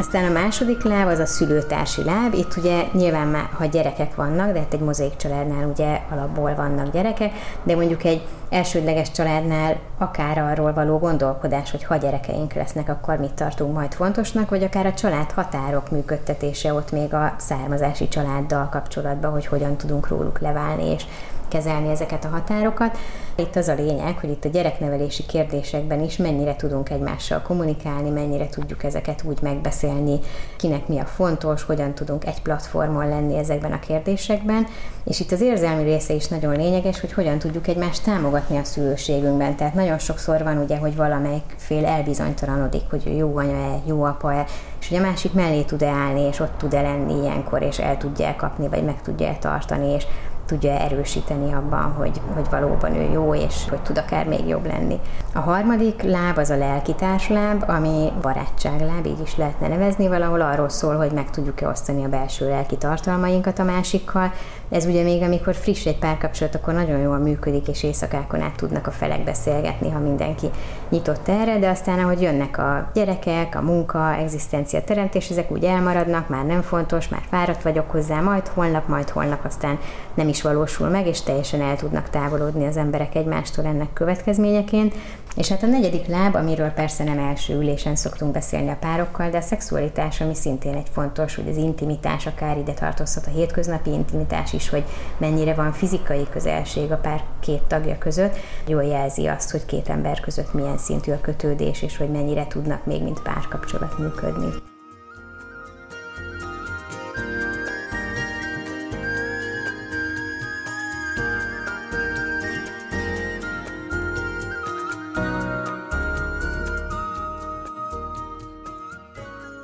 Aztán 0.00 0.24
a 0.24 0.32
második 0.32 0.82
láb 0.82 1.08
az 1.08 1.18
a 1.18 1.26
szülőtársi 1.26 2.04
láb. 2.04 2.34
Itt 2.34 2.56
ugye 2.56 2.84
nyilván 2.92 3.26
már, 3.26 3.48
ha 3.52 3.64
gyerekek 3.64 4.14
vannak, 4.14 4.52
de 4.52 4.58
hát 4.58 4.74
egy 4.74 4.80
mozaik 4.80 5.16
családnál 5.16 5.68
ugye 5.68 6.00
alapból 6.10 6.54
vannak 6.54 6.92
gyerekek, 6.92 7.32
de 7.62 7.74
mondjuk 7.74 8.04
egy 8.04 8.26
elsődleges 8.50 9.10
családnál 9.10 9.78
akár 9.98 10.38
arról 10.38 10.72
való 10.72 10.98
gondolkodás, 10.98 11.70
hogy 11.70 11.84
ha 11.84 11.96
gyerekeink 11.96 12.52
lesznek, 12.52 12.88
akkor 12.88 13.18
mit 13.18 13.32
tartunk 13.32 13.74
majd 13.74 13.94
fontosnak, 13.94 14.50
vagy 14.50 14.62
akár 14.62 14.86
a 14.86 14.94
család 14.94 15.30
határok 15.30 15.90
működtetése 15.90 16.74
ott 16.74 16.92
még 16.92 17.14
a 17.14 17.34
származási 17.38 18.08
családdal 18.08 18.68
kapcsolatban, 18.68 19.30
hogy 19.30 19.46
hogyan 19.46 19.76
tudunk 19.76 20.08
róluk 20.08 20.40
leválni, 20.40 20.90
és 20.90 21.04
kezelni 21.50 21.90
ezeket 21.90 22.24
a 22.24 22.28
határokat. 22.28 22.98
Itt 23.34 23.56
az 23.56 23.68
a 23.68 23.74
lényeg, 23.74 24.18
hogy 24.18 24.30
itt 24.30 24.44
a 24.44 24.48
gyereknevelési 24.48 25.26
kérdésekben 25.26 26.02
is 26.02 26.16
mennyire 26.16 26.56
tudunk 26.56 26.90
egymással 26.90 27.42
kommunikálni, 27.42 28.10
mennyire 28.10 28.48
tudjuk 28.48 28.84
ezeket 28.84 29.22
úgy 29.24 29.38
megbeszélni, 29.42 30.18
kinek 30.56 30.88
mi 30.88 30.98
a 30.98 31.04
fontos, 31.04 31.62
hogyan 31.62 31.94
tudunk 31.94 32.26
egy 32.26 32.42
platformon 32.42 33.08
lenni 33.08 33.36
ezekben 33.36 33.72
a 33.72 33.78
kérdésekben, 33.78 34.66
és 35.04 35.20
itt 35.20 35.32
az 35.32 35.40
érzelmi 35.40 35.82
része 35.82 36.14
is 36.14 36.28
nagyon 36.28 36.56
lényeges, 36.56 37.00
hogy 37.00 37.12
hogyan 37.12 37.38
tudjuk 37.38 37.68
egymást 37.68 38.04
támogatni 38.04 38.56
a 38.56 38.64
szülőségünkben. 38.64 39.56
Tehát 39.56 39.74
nagyon 39.74 39.98
sokszor 39.98 40.42
van 40.42 40.58
ugye, 40.58 40.78
hogy 40.78 40.96
valamelyik 40.96 41.54
fél 41.56 41.84
elbizonytalanodik, 41.84 42.82
hogy 42.90 43.16
jó 43.16 43.36
anya-e, 43.36 43.80
jó 43.86 44.02
apa-e, 44.02 44.44
és 44.80 44.88
hogy 44.88 44.98
a 44.98 45.00
másik 45.00 45.32
mellé 45.32 45.62
tud-e 45.62 45.88
állni, 45.88 46.20
és 46.20 46.40
ott 46.40 46.58
tud-e 46.58 46.80
lenni 46.80 47.22
ilyenkor, 47.22 47.62
és 47.62 47.78
el 47.78 47.96
tudja 47.96 48.34
kapni, 48.36 48.68
vagy 48.68 48.84
meg 48.84 49.02
tudja 49.02 49.36
tartani, 49.40 49.92
és 49.92 50.06
tudja 50.50 50.72
erősíteni 50.72 51.52
abban, 51.52 51.92
hogy, 51.92 52.20
hogy 52.34 52.46
valóban 52.50 52.94
ő 52.94 53.10
jó, 53.12 53.34
és 53.34 53.66
hogy 53.68 53.82
tud 53.82 53.98
akár 53.98 54.26
még 54.26 54.46
jobb 54.46 54.66
lenni. 54.66 55.00
A 55.34 55.38
harmadik 55.38 56.02
láb 56.02 56.38
az 56.38 56.50
a 56.50 56.56
lelkitársláb, 56.56 57.64
ami 57.66 58.12
barátságláb, 58.22 59.06
így 59.06 59.20
is 59.20 59.36
lehetne 59.36 59.68
nevezni, 59.68 60.08
valahol 60.08 60.40
arról 60.40 60.68
szól, 60.68 60.96
hogy 60.96 61.12
meg 61.12 61.30
tudjuk-e 61.30 61.68
osztani 61.68 62.04
a 62.04 62.08
belső 62.08 62.48
lelki 62.48 62.76
tartalmainkat 62.76 63.58
a 63.58 63.64
másikkal. 63.64 64.32
Ez 64.70 64.84
ugye 64.84 65.02
még 65.02 65.22
amikor 65.22 65.54
friss 65.54 65.86
egy 65.86 65.98
párkapcsolat, 65.98 66.54
akkor 66.54 66.74
nagyon 66.74 66.98
jól 66.98 67.18
működik, 67.18 67.68
és 67.68 67.82
éjszakákon 67.82 68.40
át 68.40 68.56
tudnak 68.56 68.86
a 68.86 68.90
felek 68.90 69.24
beszélgetni, 69.24 69.90
ha 69.90 69.98
mindenki 69.98 70.46
nyitott 70.88 71.28
erre, 71.28 71.58
de 71.58 71.68
aztán 71.68 71.98
ahogy 71.98 72.20
jönnek 72.20 72.58
a 72.58 72.90
gyerekek, 72.94 73.56
a 73.56 73.60
munka, 73.60 74.14
egzisztencia 74.14 74.84
teremtés, 74.84 75.28
ezek 75.28 75.50
úgy 75.50 75.64
elmaradnak, 75.64 76.28
már 76.28 76.44
nem 76.44 76.62
fontos, 76.62 77.08
már 77.08 77.22
fáradt 77.30 77.62
vagyok 77.62 77.90
hozzá, 77.90 78.20
majd 78.20 78.48
holnap, 78.48 78.88
majd 78.88 79.08
holnap, 79.08 79.44
aztán 79.44 79.78
nem 80.14 80.28
is 80.40 80.46
valósul 80.46 80.88
meg, 80.88 81.06
és 81.06 81.20
teljesen 81.20 81.60
el 81.60 81.76
tudnak 81.76 82.10
távolodni 82.10 82.66
az 82.66 82.76
emberek 82.76 83.14
egymástól 83.14 83.64
ennek 83.64 83.92
következményeként. 83.92 84.94
És 85.36 85.48
hát 85.48 85.62
a 85.62 85.66
negyedik 85.66 86.06
láb, 86.06 86.34
amiről 86.34 86.68
persze 86.68 87.04
nem 87.04 87.18
első 87.18 87.54
ülésen 87.54 87.96
szoktunk 87.96 88.32
beszélni 88.32 88.68
a 88.68 88.76
párokkal, 88.80 89.30
de 89.30 89.36
a 89.36 89.40
szexualitás, 89.40 90.20
ami 90.20 90.34
szintén 90.34 90.74
egy 90.74 90.88
fontos, 90.92 91.34
hogy 91.34 91.48
az 91.48 91.56
intimitás 91.56 92.26
akár 92.26 92.58
ide 92.58 92.72
tartozhat 92.72 93.26
a 93.26 93.30
hétköznapi 93.30 93.90
intimitás 93.90 94.52
is, 94.52 94.68
hogy 94.68 94.84
mennyire 95.18 95.54
van 95.54 95.72
fizikai 95.72 96.26
közelség 96.30 96.92
a 96.92 96.96
pár 96.96 97.24
két 97.40 97.62
tagja 97.62 97.98
között, 97.98 98.36
jól 98.66 98.84
jelzi 98.84 99.26
azt, 99.26 99.50
hogy 99.50 99.66
két 99.66 99.88
ember 99.88 100.20
között 100.20 100.54
milyen 100.54 100.78
szintű 100.78 101.12
a 101.12 101.20
kötődés, 101.20 101.82
és 101.82 101.96
hogy 101.96 102.10
mennyire 102.10 102.46
tudnak 102.46 102.86
még 102.86 103.02
mint 103.02 103.22
párkapcsolat 103.22 103.98
működni. 103.98 104.69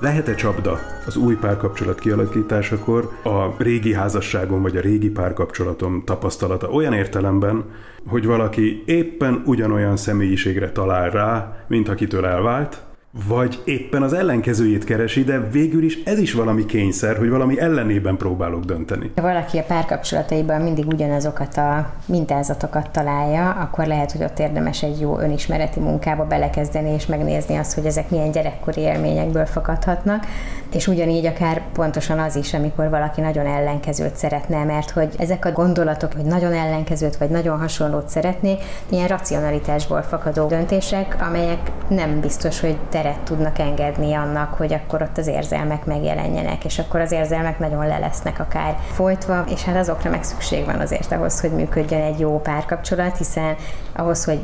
Lehet-e 0.07 0.35
csapda 0.35 0.81
az 1.07 1.17
új 1.17 1.35
párkapcsolat 1.35 1.99
kialakításakor? 1.99 3.11
A 3.25 3.63
régi 3.63 3.95
házasságom 3.95 4.63
vagy 4.63 4.77
a 4.77 4.81
régi 4.81 5.11
párkapcsolatom 5.11 6.03
tapasztalata 6.05 6.69
olyan 6.69 6.93
értelemben, 6.93 7.65
hogy 8.07 8.27
valaki 8.27 8.83
éppen 8.85 9.43
ugyanolyan 9.47 9.97
személyiségre 9.97 10.73
talál 10.73 11.11
rá, 11.11 11.57
mint 11.69 11.89
akitől 11.89 12.27
elvált, 12.27 12.86
vagy 13.25 13.63
éppen 13.65 14.03
az 14.03 14.13
ellenkezőjét 14.13 14.85
keresi, 14.85 15.25
de 15.25 15.41
végül 15.41 15.85
is 15.85 16.03
ez 16.05 16.19
is 16.19 16.33
valami 16.33 16.67
kényszer, 16.67 17.17
hogy 17.17 17.29
valami 17.29 17.61
ellenében 17.61 18.17
próbálok 18.17 18.65
dönteni. 18.65 19.11
Ha 19.17 19.23
valaki 19.23 19.59
a 19.59 19.63
párkapcsolataiban 19.63 20.61
mindig 20.61 20.87
ugyanazokat 20.87 21.57
a 21.57 21.91
mintázatokat 22.07 22.91
találja, 22.91 23.51
akkor 23.51 23.87
lehet, 23.87 24.13
hogy 24.13 24.23
ott 24.23 24.39
érdemes 24.39 24.83
egy 24.83 25.01
jó 25.01 25.19
önismereti 25.19 25.81
munkába 25.81 26.25
belekezdeni 26.25 26.91
és 26.91 27.07
megnézni 27.07 27.57
azt, 27.57 27.75
hogy 27.75 27.87
ezek 27.87 28.11
milyen 28.11 28.31
gyerekkori 28.31 28.81
élményekből 28.81 29.47
fakadhatnak, 29.47 30.25
és 30.73 30.87
ugyanígy 30.87 31.27
akár 31.27 31.63
pontosan 31.73 32.19
az 32.19 32.37
is, 32.37 32.55
amikor 32.55 32.91
valaki 32.91 33.21
nagyon 33.21 33.47
ellenkezőt 33.47 34.17
szeretne, 34.17 34.65
mert 34.65 34.91
hogy 34.91 35.15
ezek 35.19 35.45
a 35.45 35.53
gondolatok, 35.53 36.13
hogy 36.13 36.25
nagyon 36.25 36.53
ellenkezőt 36.53 37.17
vagy 37.17 37.31
nagyon 37.31 37.59
hasonlót 37.59 38.09
szeretné, 38.09 38.57
ilyen 38.89 39.09
racionalitásból 39.09 40.03
fakadó 40.03 40.47
döntések, 40.47 41.17
amelyek 41.29 41.71
nem 41.89 42.21
biztos, 42.21 42.61
hogy 42.61 42.77
ter 42.89 43.06
teret 43.07 43.25
tudnak 43.25 43.59
engedni 43.59 44.15
annak, 44.15 44.55
hogy 44.55 44.73
akkor 44.73 45.03
ott 45.03 45.19
az 45.19 45.27
érzelmek 45.27 45.85
megjelenjenek, 45.85 46.65
és 46.65 46.79
akkor 46.79 47.01
az 47.01 47.13
érzelmek 47.13 47.59
nagyon 47.59 47.87
le 47.87 47.99
lesznek 47.99 48.41
akár 48.41 48.77
folytva, 48.93 49.45
és 49.49 49.65
hát 49.65 49.77
azokra 49.77 50.11
meg 50.11 50.23
szükség 50.23 50.65
van 50.65 50.81
azért 50.81 51.13
ahhoz, 51.13 51.41
hogy 51.41 51.51
működjön 51.51 52.01
egy 52.01 52.19
jó 52.19 52.41
párkapcsolat, 52.41 53.17
hiszen 53.17 53.55
ahhoz, 53.93 54.25
hogy 54.25 54.41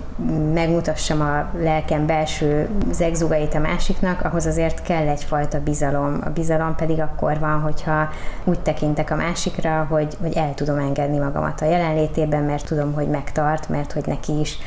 megmutassam 0.53 1.21
a 1.21 1.47
lelkem 1.59 2.07
belső 2.07 2.69
zegzugait 2.91 3.55
a 3.55 3.59
másiknak, 3.59 4.25
ahhoz 4.25 4.47
azért 4.47 4.83
kell 4.83 5.09
egyfajta 5.09 5.61
bizalom. 5.61 6.21
A 6.25 6.31
bizalom 6.31 6.75
pedig 6.75 7.01
akkor 7.01 7.39
van, 7.39 7.61
hogyha 7.61 8.09
úgy 8.45 8.61
tekintek 8.61 9.11
a 9.11 9.17
másikra, 9.17 9.87
hogy, 9.91 10.17
hogy 10.21 10.37
el 10.37 10.55
tudom 10.55 10.79
engedni 10.79 11.19
magamat 11.19 11.61
a 11.61 11.65
jelenlétében, 11.65 12.43
mert 12.43 12.67
tudom, 12.67 12.93
hogy 12.93 13.09
megtart, 13.09 13.69
mert 13.69 13.93
hogy 13.93 14.07
neki 14.07 14.41
is 14.41 14.59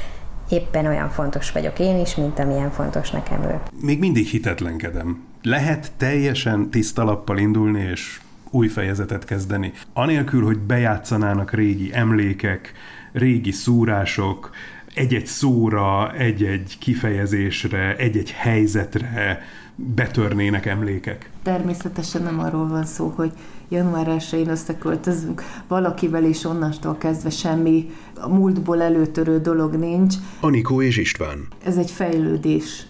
éppen 0.49 0.85
olyan 0.85 1.09
fontos 1.09 1.51
vagyok 1.51 1.79
én 1.79 1.99
is, 1.99 2.15
mint 2.15 2.39
amilyen 2.39 2.71
fontos 2.71 3.11
nekem 3.11 3.43
ő. 3.43 3.59
Még 3.81 3.99
mindig 3.99 4.27
hitetlenkedem. 4.27 5.23
Lehet 5.41 5.91
teljesen 5.97 6.69
tiszta 6.69 7.03
lappal 7.03 7.37
indulni, 7.37 7.81
és 7.91 8.19
új 8.49 8.67
fejezetet 8.67 9.25
kezdeni, 9.25 9.71
anélkül, 9.93 10.43
hogy 10.43 10.57
bejátszanának 10.57 11.53
régi 11.53 11.89
emlékek, 11.93 12.73
régi 13.11 13.51
szúrások, 13.51 14.49
egy-egy 14.95 15.25
szóra, 15.25 16.13
egy-egy 16.13 16.77
kifejezésre, 16.79 17.95
egy-egy 17.95 18.31
helyzetre 18.31 19.41
betörnének 19.75 20.65
emlékek? 20.65 21.29
Természetesen 21.43 22.23
nem 22.23 22.39
arról 22.39 22.67
van 22.67 22.85
szó, 22.85 23.13
hogy 23.15 23.31
január 23.69 24.07
1-én 24.09 24.49
összeköltözünk 24.49 25.43
valakivel, 25.67 26.23
és 26.23 26.43
onnastól 26.43 26.97
kezdve 26.97 27.29
semmi 27.29 27.89
a 28.15 28.29
múltból 28.29 28.81
előtörő 28.81 29.39
dolog 29.39 29.75
nincs. 29.75 30.15
Anikó 30.39 30.81
és 30.81 30.97
István. 30.97 31.47
Ez 31.65 31.77
egy 31.77 31.91
fejlődés, 31.91 32.85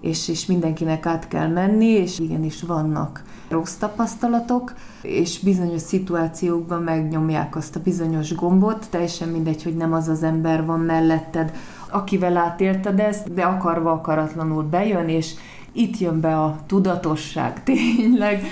és, 0.00 0.28
és 0.28 0.46
mindenkinek 0.46 1.06
át 1.06 1.28
kell 1.28 1.48
menni, 1.48 1.88
és 1.88 2.18
igenis 2.18 2.62
vannak 2.62 3.22
rossz 3.48 3.74
tapasztalatok, 3.74 4.74
és 5.02 5.38
bizonyos 5.38 5.80
szituációkban 5.80 6.82
megnyomják 6.82 7.56
azt 7.56 7.76
a 7.76 7.80
bizonyos 7.80 8.34
gombot, 8.34 8.86
teljesen 8.90 9.28
mindegy, 9.28 9.62
hogy 9.62 9.76
nem 9.76 9.92
az 9.92 10.08
az 10.08 10.22
ember 10.22 10.64
van 10.64 10.80
melletted, 10.80 11.52
akivel 11.90 12.36
átélted 12.36 13.00
ezt, 13.00 13.34
de 13.34 13.42
akarva 13.42 13.92
akaratlanul 13.92 14.62
bejön, 14.62 15.08
és 15.08 15.34
itt 15.72 15.98
jön 15.98 16.20
be 16.20 16.36
a 16.36 16.58
tudatosság 16.66 17.62
tényleg, 17.64 18.42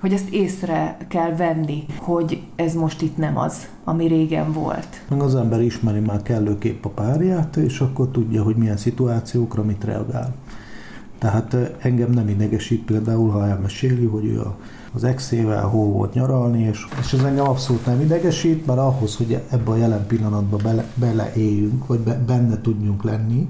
hogy 0.00 0.12
ezt 0.12 0.28
észre 0.28 0.96
kell 1.08 1.36
venni, 1.36 1.84
hogy 1.96 2.42
ez 2.56 2.74
most 2.74 3.02
itt 3.02 3.16
nem 3.16 3.38
az, 3.38 3.68
ami 3.84 4.06
régen 4.06 4.52
volt. 4.52 5.02
Meg 5.08 5.20
az 5.20 5.34
ember 5.34 5.60
ismeri 5.60 6.00
már 6.00 6.22
kellőképp 6.22 6.84
a 6.84 6.88
párját, 6.88 7.56
és 7.56 7.80
akkor 7.80 8.08
tudja, 8.08 8.42
hogy 8.42 8.56
milyen 8.56 8.76
szituációkra 8.76 9.62
mit 9.62 9.84
reagál. 9.84 10.34
Tehát 11.18 11.56
engem 11.78 12.10
nem 12.10 12.28
idegesít 12.28 12.84
például, 12.84 13.30
ha 13.30 13.46
elmeséli, 13.46 14.04
hogy 14.04 14.24
ő 14.24 14.40
a, 14.40 14.56
az 14.92 15.04
exével 15.04 15.66
hol 15.66 15.86
volt 15.86 16.14
nyaralni, 16.14 16.62
és, 16.62 16.86
és 17.00 17.12
ez 17.12 17.22
engem 17.22 17.48
abszolút 17.48 17.86
nem 17.86 18.00
idegesít, 18.00 18.66
mert 18.66 18.78
ahhoz, 18.78 19.16
hogy 19.16 19.40
ebbe 19.50 19.70
a 19.70 19.76
jelen 19.76 20.06
pillanatban 20.06 20.60
bele, 20.62 20.84
beleéljünk, 20.94 21.86
vagy 21.86 22.00
be, 22.00 22.22
benne 22.26 22.60
tudjunk 22.60 23.02
lenni, 23.02 23.48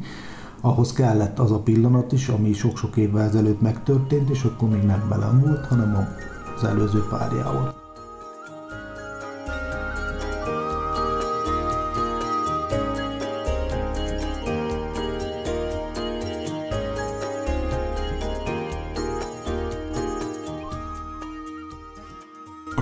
ahhoz 0.60 0.92
kellett 0.92 1.38
az 1.38 1.50
a 1.50 1.58
pillanat 1.58 2.12
is, 2.12 2.28
ami 2.28 2.52
sok-sok 2.52 2.96
évvel 2.96 3.22
ezelőtt 3.22 3.60
megtörtént, 3.60 4.30
és 4.30 4.42
akkor 4.42 4.68
még 4.68 4.82
nem 4.82 5.04
velem 5.08 5.40
volt, 5.40 5.66
hanem 5.66 6.08
az 6.56 6.64
előző 6.64 7.06
párjával. 7.10 7.83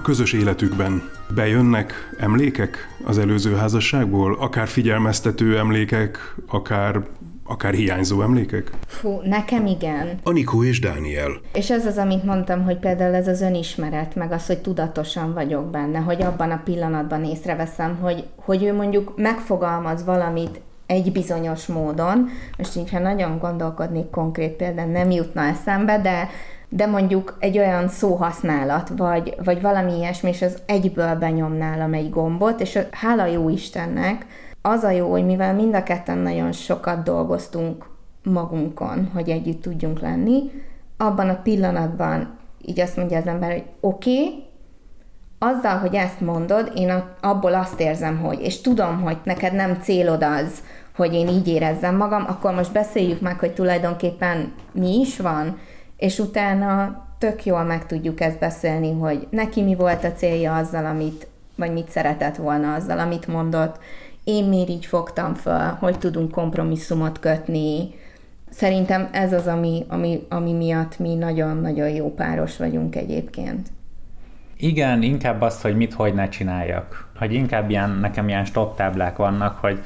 Közös 0.03 0.33
életükben 0.33 1.11
bejönnek 1.35 1.93
emlékek 2.19 2.89
az 3.05 3.19
előző 3.19 3.55
házasságból? 3.55 4.37
Akár 4.41 4.69
figyelmeztető 4.69 5.59
emlékek, 5.59 6.35
akár 6.49 7.03
akár 7.45 7.73
hiányzó 7.73 8.23
emlékek? 8.23 8.71
Fú, 8.87 9.21
nekem 9.25 9.67
igen. 9.67 10.19
Anikó 10.23 10.65
és 10.65 10.81
Dániel. 10.81 11.31
És 11.53 11.71
ez 11.71 11.87
az, 11.87 11.97
amit 11.97 12.25
mondtam, 12.25 12.65
hogy 12.65 12.79
például 12.79 13.15
ez 13.15 13.29
az 13.29 13.41
önismeret, 13.41 14.15
meg 14.15 14.33
az, 14.33 14.47
hogy 14.47 14.59
tudatosan 14.59 15.35
vagyok 15.35 15.71
benne, 15.71 15.99
hogy 15.99 16.23
abban 16.23 16.51
a 16.51 16.61
pillanatban 16.65 17.25
észreveszem, 17.25 17.97
hogy, 17.97 18.25
hogy 18.37 18.65
ő 18.65 18.75
mondjuk 18.75 19.13
megfogalmaz 19.17 20.05
valamit 20.05 20.61
egy 20.87 21.13
bizonyos 21.13 21.67
módon, 21.67 22.29
most 22.59 22.77
így, 22.77 22.91
ha 22.91 22.99
nagyon 22.99 23.39
gondolkodnék 23.39 24.11
konkrét 24.11 24.53
például 24.53 24.91
nem 24.91 25.11
jutna 25.11 25.43
eszembe, 25.43 26.01
de 26.01 26.29
de 26.75 26.87
mondjuk 26.87 27.37
egy 27.39 27.59
olyan 27.59 27.89
szóhasználat, 27.89 28.89
vagy, 28.97 29.35
vagy 29.45 29.61
valami 29.61 29.97
ilyesmi, 29.97 30.29
és 30.29 30.43
az 30.43 30.59
egyből 30.67 31.15
benyom 31.15 31.53
nálam 31.53 31.93
egy 31.93 32.11
gombot, 32.11 32.61
és 32.61 32.79
hála 32.91 33.27
jó 33.27 33.49
Istennek, 33.49 34.27
az 34.63 34.83
a 34.83 34.91
jó, 34.91 35.11
hogy 35.11 35.25
mivel 35.25 35.55
mind 35.55 35.75
a 35.75 35.83
ketten 35.83 36.19
nagyon 36.19 36.53
sokat 36.53 37.03
dolgoztunk 37.03 37.87
magunkon, 38.23 39.11
hogy 39.15 39.29
együtt 39.29 39.63
tudjunk 39.63 40.01
lenni, 40.01 40.51
abban 40.97 41.29
a 41.29 41.41
pillanatban 41.43 42.39
így 42.67 42.81
azt 42.81 42.97
mondja 42.97 43.19
az 43.19 43.27
ember, 43.27 43.53
hogy 43.53 43.65
oké, 43.81 44.25
okay, 44.25 44.45
azzal, 45.39 45.79
hogy 45.79 45.95
ezt 45.95 46.21
mondod, 46.21 46.73
én 46.75 47.03
abból 47.21 47.55
azt 47.55 47.81
érzem, 47.81 48.19
hogy, 48.19 48.41
és 48.41 48.61
tudom, 48.61 49.01
hogy 49.01 49.17
neked 49.25 49.53
nem 49.53 49.79
célod 49.81 50.23
az, 50.23 50.63
hogy 50.97 51.15
én 51.15 51.29
így 51.29 51.49
érezzem 51.49 51.97
magam, 51.97 52.25
akkor 52.29 52.55
most 52.55 52.73
beszéljük 52.73 53.21
meg, 53.21 53.39
hogy 53.39 53.53
tulajdonképpen 53.53 54.53
mi 54.73 54.99
is 55.01 55.19
van, 55.19 55.59
és 56.03 56.19
utána 56.19 57.05
tök 57.19 57.45
jól 57.45 57.63
meg 57.63 57.87
tudjuk 57.87 58.21
ezt 58.21 58.39
beszélni, 58.39 58.93
hogy 58.93 59.27
neki 59.31 59.63
mi 59.63 59.75
volt 59.75 60.05
a 60.05 60.13
célja 60.13 60.57
azzal, 60.57 60.87
amit, 60.87 61.27
vagy 61.55 61.73
mit 61.73 61.91
szeretett 61.91 62.37
volna 62.37 62.75
azzal, 62.75 62.99
amit 62.99 63.27
mondott, 63.27 63.79
én 64.25 64.45
miért 64.45 64.69
így 64.69 64.87
fogtam 64.87 65.35
fel, 65.35 65.77
hogy 65.81 65.99
tudunk 65.99 66.31
kompromisszumot 66.31 67.19
kötni. 67.19 67.95
Szerintem 68.51 69.09
ez 69.13 69.33
az, 69.33 69.47
ami, 69.47 69.85
ami, 69.89 70.27
ami 70.29 70.53
miatt 70.53 70.99
mi 70.99 71.15
nagyon-nagyon 71.15 71.89
jó 71.89 72.15
páros 72.15 72.57
vagyunk 72.57 72.97
egyébként. 72.97 73.69
Igen, 74.57 75.03
inkább 75.03 75.41
azt, 75.41 75.63
hogy 75.63 75.77
mit, 75.77 75.93
hogy 75.93 76.15
ne 76.15 76.29
csináljak. 76.29 77.09
Hogy 77.19 77.33
inkább 77.33 77.71
ilyen, 77.71 77.91
nekem 77.91 78.29
ilyen 78.29 78.45
stop 78.45 78.77
táblák 78.77 79.17
vannak, 79.17 79.59
hogy 79.59 79.79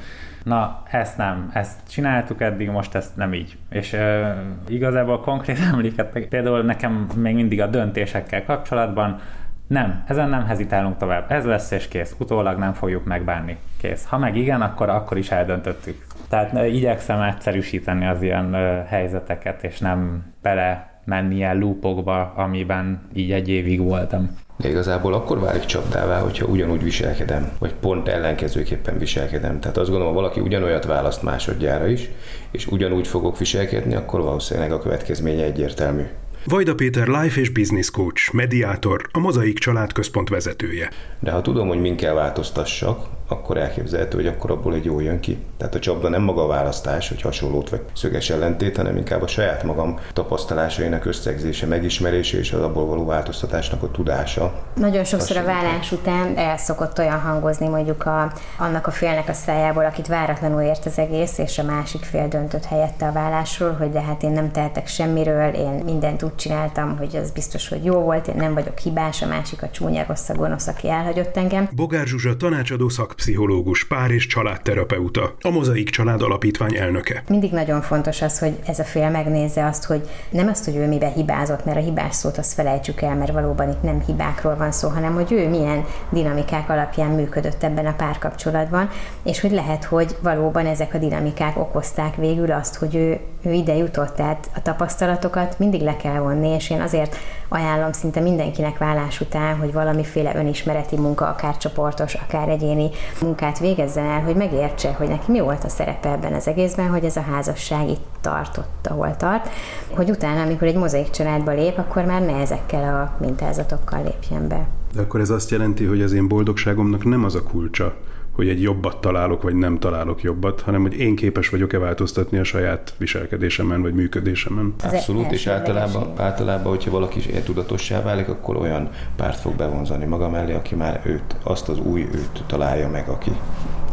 na, 0.47 0.81
ezt 0.91 1.17
nem, 1.17 1.49
ezt 1.53 1.79
csináltuk 1.89 2.41
eddig, 2.41 2.69
most 2.69 2.95
ezt 2.95 3.15
nem 3.15 3.33
így. 3.33 3.57
És 3.69 3.93
uh, 3.93 4.29
igazából 4.67 5.19
konkrét 5.19 5.59
emléket, 5.71 6.27
például 6.29 6.61
nekem 6.61 7.07
még 7.15 7.35
mindig 7.35 7.61
a 7.61 7.67
döntésekkel 7.67 8.43
kapcsolatban 8.43 9.19
nem, 9.67 10.03
ezen 10.07 10.29
nem 10.29 10.45
hezitálunk 10.45 10.97
tovább. 10.97 11.31
Ez 11.31 11.45
lesz 11.45 11.71
és 11.71 11.87
kész. 11.87 12.15
Utólag 12.19 12.57
nem 12.57 12.73
fogjuk 12.73 13.05
megbánni. 13.05 13.57
Kész. 13.81 14.05
Ha 14.05 14.17
meg 14.17 14.35
igen, 14.35 14.61
akkor 14.61 14.89
akkor 14.89 15.17
is 15.17 15.31
eldöntöttük. 15.31 16.05
Tehát 16.29 16.65
igyekszem 16.67 17.21
egyszerűsíteni 17.21 18.07
az 18.07 18.21
ilyen 18.21 18.53
helyzeteket, 18.85 19.63
és 19.63 19.79
nem 19.79 20.25
bele 20.41 20.89
menni 21.03 21.35
ilyen 21.35 21.57
lúpokba, 21.57 22.33
amiben 22.35 23.01
így 23.13 23.31
egy 23.31 23.49
évig 23.49 23.81
voltam. 23.81 24.29
De 24.57 24.69
igazából 24.69 25.13
akkor 25.13 25.39
válik 25.39 25.65
csapdává, 25.65 26.19
hogyha 26.19 26.45
ugyanúgy 26.45 26.83
viselkedem, 26.83 27.51
vagy 27.59 27.73
pont 27.73 28.07
ellenkezőképpen 28.07 28.97
viselkedem. 28.97 29.59
Tehát 29.59 29.77
azt 29.77 29.89
gondolom, 29.89 30.13
ha 30.13 30.19
valaki 30.21 30.39
ugyanolyat 30.39 30.85
választ 30.85 31.23
másodjára 31.23 31.87
is, 31.87 32.09
és 32.51 32.67
ugyanúgy 32.67 33.07
fogok 33.07 33.37
viselkedni, 33.37 33.95
akkor 33.95 34.21
valószínűleg 34.21 34.71
a 34.71 34.79
következménye 34.79 35.43
egyértelmű. 35.43 36.03
Vajda 36.45 36.75
Péter 36.75 37.07
life 37.07 37.39
és 37.39 37.49
business 37.49 37.89
coach, 37.91 38.33
mediátor, 38.33 39.01
a 39.11 39.19
Mozaik 39.19 39.59
Család 39.59 39.91
Központ 39.91 40.29
vezetője. 40.29 40.91
De 41.19 41.31
ha 41.31 41.41
tudom, 41.41 41.67
hogy 41.67 41.79
min 41.79 41.95
kell 41.95 42.13
változtassak, 42.13 43.05
akkor 43.27 43.57
elképzelhető, 43.57 44.17
hogy 44.17 44.27
akkor 44.27 44.51
abból 44.51 44.73
egy 44.73 44.85
jó 44.85 44.99
jön 44.99 45.19
ki. 45.19 45.37
Tehát 45.57 45.75
a 45.75 45.79
csapda 45.79 46.09
nem 46.09 46.21
maga 46.21 46.43
a 46.43 46.47
választás, 46.47 47.09
hogy 47.09 47.21
hasonlót 47.21 47.69
vagy 47.69 47.81
szöges 47.93 48.29
ellentét, 48.29 48.77
hanem 48.77 48.97
inkább 48.97 49.21
a 49.21 49.27
saját 49.27 49.63
magam 49.63 49.99
tapasztalásainak 50.13 51.05
összegzése, 51.05 51.65
megismerése 51.65 52.37
és 52.37 52.51
az 52.51 52.61
abból 52.61 52.85
való 52.85 53.05
változtatásnak 53.05 53.83
a 53.83 53.91
tudása. 53.91 54.53
Nagyon 54.75 55.03
sokszor 55.03 55.37
a 55.37 55.43
vállás 55.43 55.91
után 55.91 56.37
el 56.37 56.57
szokott 56.57 56.99
olyan 56.99 57.19
hangozni 57.19 57.67
mondjuk 57.67 58.05
a, 58.05 58.31
annak 58.57 58.87
a 58.87 58.91
félnek 58.91 59.29
a 59.29 59.33
szájából, 59.33 59.85
akit 59.85 60.07
váratlanul 60.07 60.61
ért 60.61 60.85
az 60.85 60.97
egész, 60.97 61.37
és 61.37 61.57
a 61.57 61.63
másik 61.63 62.03
fél 62.03 62.27
döntött 62.27 62.65
helyette 62.65 63.07
a 63.07 63.11
vállásról, 63.11 63.71
hogy 63.71 63.91
de 63.91 64.01
hát 64.01 64.23
én 64.23 64.31
nem 64.31 64.51
tehetek 64.51 64.87
semmiről, 64.87 65.53
én 65.53 65.81
mindent 65.85 66.23
úgy 66.23 66.35
csináltam, 66.35 66.97
hogy 66.97 67.15
az 67.15 67.31
biztos, 67.31 67.69
hogy 67.69 67.83
jó 67.83 67.99
volt, 67.99 68.27
én 68.27 68.35
nem 68.35 68.53
vagyok 68.53 68.77
hibás, 68.77 69.21
a 69.21 69.27
másik 69.27 69.61
a 69.61 69.69
csúnya, 69.69 70.05
rossz, 70.07 70.29
a 70.29 70.33
gonosz, 70.33 70.67
aki 70.67 70.89
elhagyott 70.89 71.37
engem. 71.37 71.69
Bogár 71.75 72.05
Zsuzsa 72.05 72.37
tanácsadó 72.37 72.89
szak 72.89 73.13
pszichológus, 73.17 73.87
pár 73.87 74.11
és 74.11 74.27
családterapeuta, 74.27 75.35
a 75.41 75.49
Mozaik 75.49 75.89
Család 75.89 76.21
Alapítvány 76.21 76.75
elnöke. 76.75 77.23
Mindig 77.27 77.51
nagyon 77.51 77.81
fontos 77.81 78.21
az, 78.21 78.39
hogy 78.39 78.53
ez 78.65 78.79
a 78.79 78.83
fél 78.83 79.09
megnézze 79.09 79.65
azt, 79.65 79.85
hogy 79.85 80.09
nem 80.29 80.47
azt, 80.47 80.65
hogy 80.65 80.75
ő 80.75 80.87
mibe 80.87 81.07
hibázott, 81.07 81.65
mert 81.65 81.77
a 81.77 81.81
hibás 81.81 82.15
szót 82.15 82.37
azt 82.37 82.53
felejtsük 82.53 83.01
el, 83.01 83.15
mert 83.15 83.31
valóban 83.31 83.69
itt 83.69 83.81
nem 83.81 84.01
hibákról 84.05 84.55
van 84.55 84.71
szó, 84.71 84.89
hanem 84.89 85.13
hogy 85.13 85.31
ő 85.31 85.49
milyen 85.49 85.85
dinamikák 86.09 86.69
alapján 86.69 87.09
működött 87.09 87.63
ebben 87.63 87.85
a 87.85 87.95
párkapcsolatban, 87.95 88.89
és 89.23 89.39
hogy 89.39 89.51
lehet, 89.51 89.83
hogy 89.83 90.15
valóban 90.21 90.65
ezek 90.65 90.93
a 90.93 90.97
dinamikák 90.97 91.57
okozták 91.57 92.15
végül 92.15 92.51
azt, 92.51 92.75
hogy 92.75 92.95
ő, 92.95 93.19
ő 93.43 93.51
ide 93.51 93.75
jutott. 93.75 94.15
Tehát 94.15 94.49
a 94.55 94.61
tapasztalatokat 94.61 95.59
mindig 95.59 95.81
le 95.81 95.95
kell 95.95 96.19
vonni, 96.19 96.47
és 96.47 96.69
én 96.69 96.81
azért 96.81 97.15
ajánlom 97.49 97.91
szinte 97.91 98.19
mindenkinek 98.19 98.77
vállás 98.77 99.21
után, 99.21 99.57
hogy 99.57 99.73
valamiféle 99.73 100.35
önismereti 100.35 100.95
munka, 100.95 101.27
akár 101.27 101.57
csoportos, 101.57 102.13
akár 102.13 102.49
egyéni 102.49 102.89
munkát 103.21 103.59
végezzen 103.59 104.05
el, 104.05 104.21
hogy 104.21 104.35
megértse, 104.35 104.93
hogy 104.93 105.07
neki 105.07 105.31
mi 105.31 105.39
volt 105.39 105.63
a 105.63 105.69
szerepe 105.69 106.11
ebben 106.11 106.33
az 106.33 106.47
egészben, 106.47 106.89
hogy 106.89 107.03
ez 107.03 107.15
a 107.15 107.21
házasság 107.21 107.89
itt 107.89 108.05
tartott, 108.21 108.87
ahol 108.89 109.15
tart, 109.15 109.49
hogy 109.89 110.09
utána, 110.09 110.41
amikor 110.41 110.67
egy 110.67 110.75
mozaik 110.75 111.09
családba 111.09 111.51
lép, 111.51 111.77
akkor 111.77 112.05
már 112.05 112.21
ne 112.21 112.35
ezekkel 112.35 112.95
a 112.95 113.15
mintázatokkal 113.19 114.03
lépjen 114.03 114.47
be. 114.47 114.67
De 114.93 115.01
akkor 115.01 115.19
ez 115.19 115.29
azt 115.29 115.51
jelenti, 115.51 115.85
hogy 115.85 116.01
az 116.01 116.11
én 116.11 116.27
boldogságomnak 116.27 117.05
nem 117.05 117.23
az 117.23 117.35
a 117.35 117.43
kulcsa, 117.43 117.95
hogy 118.37 118.49
egy 118.49 118.61
jobbat 118.61 119.01
találok, 119.01 119.41
vagy 119.41 119.55
nem 119.55 119.79
találok 119.79 120.21
jobbat, 120.21 120.61
hanem 120.61 120.81
hogy 120.81 120.99
én 120.99 121.15
képes 121.15 121.49
vagyok-e 121.49 121.77
változtatni 121.77 122.37
a 122.37 122.43
saját 122.43 122.93
viselkedésemen, 122.97 123.81
vagy 123.81 123.93
működésemen. 123.93 124.73
Abszolút, 124.83 125.31
és 125.31 125.47
általában, 125.47 126.11
általában, 126.15 126.71
hogyha 126.71 126.91
valaki 126.91 127.17
is 127.17 127.29
tudatossá 127.43 128.01
válik, 128.01 128.27
akkor 128.27 128.55
olyan 128.55 128.89
párt 129.15 129.39
fog 129.39 129.55
bevonzani 129.55 130.05
maga 130.05 130.29
mellé, 130.29 130.53
aki 130.53 130.75
már 130.75 131.01
őt, 131.05 131.35
azt 131.43 131.69
az 131.69 131.79
új 131.79 132.01
őt 132.01 132.43
találja 132.47 132.89
meg, 132.89 133.07
aki 133.09 133.31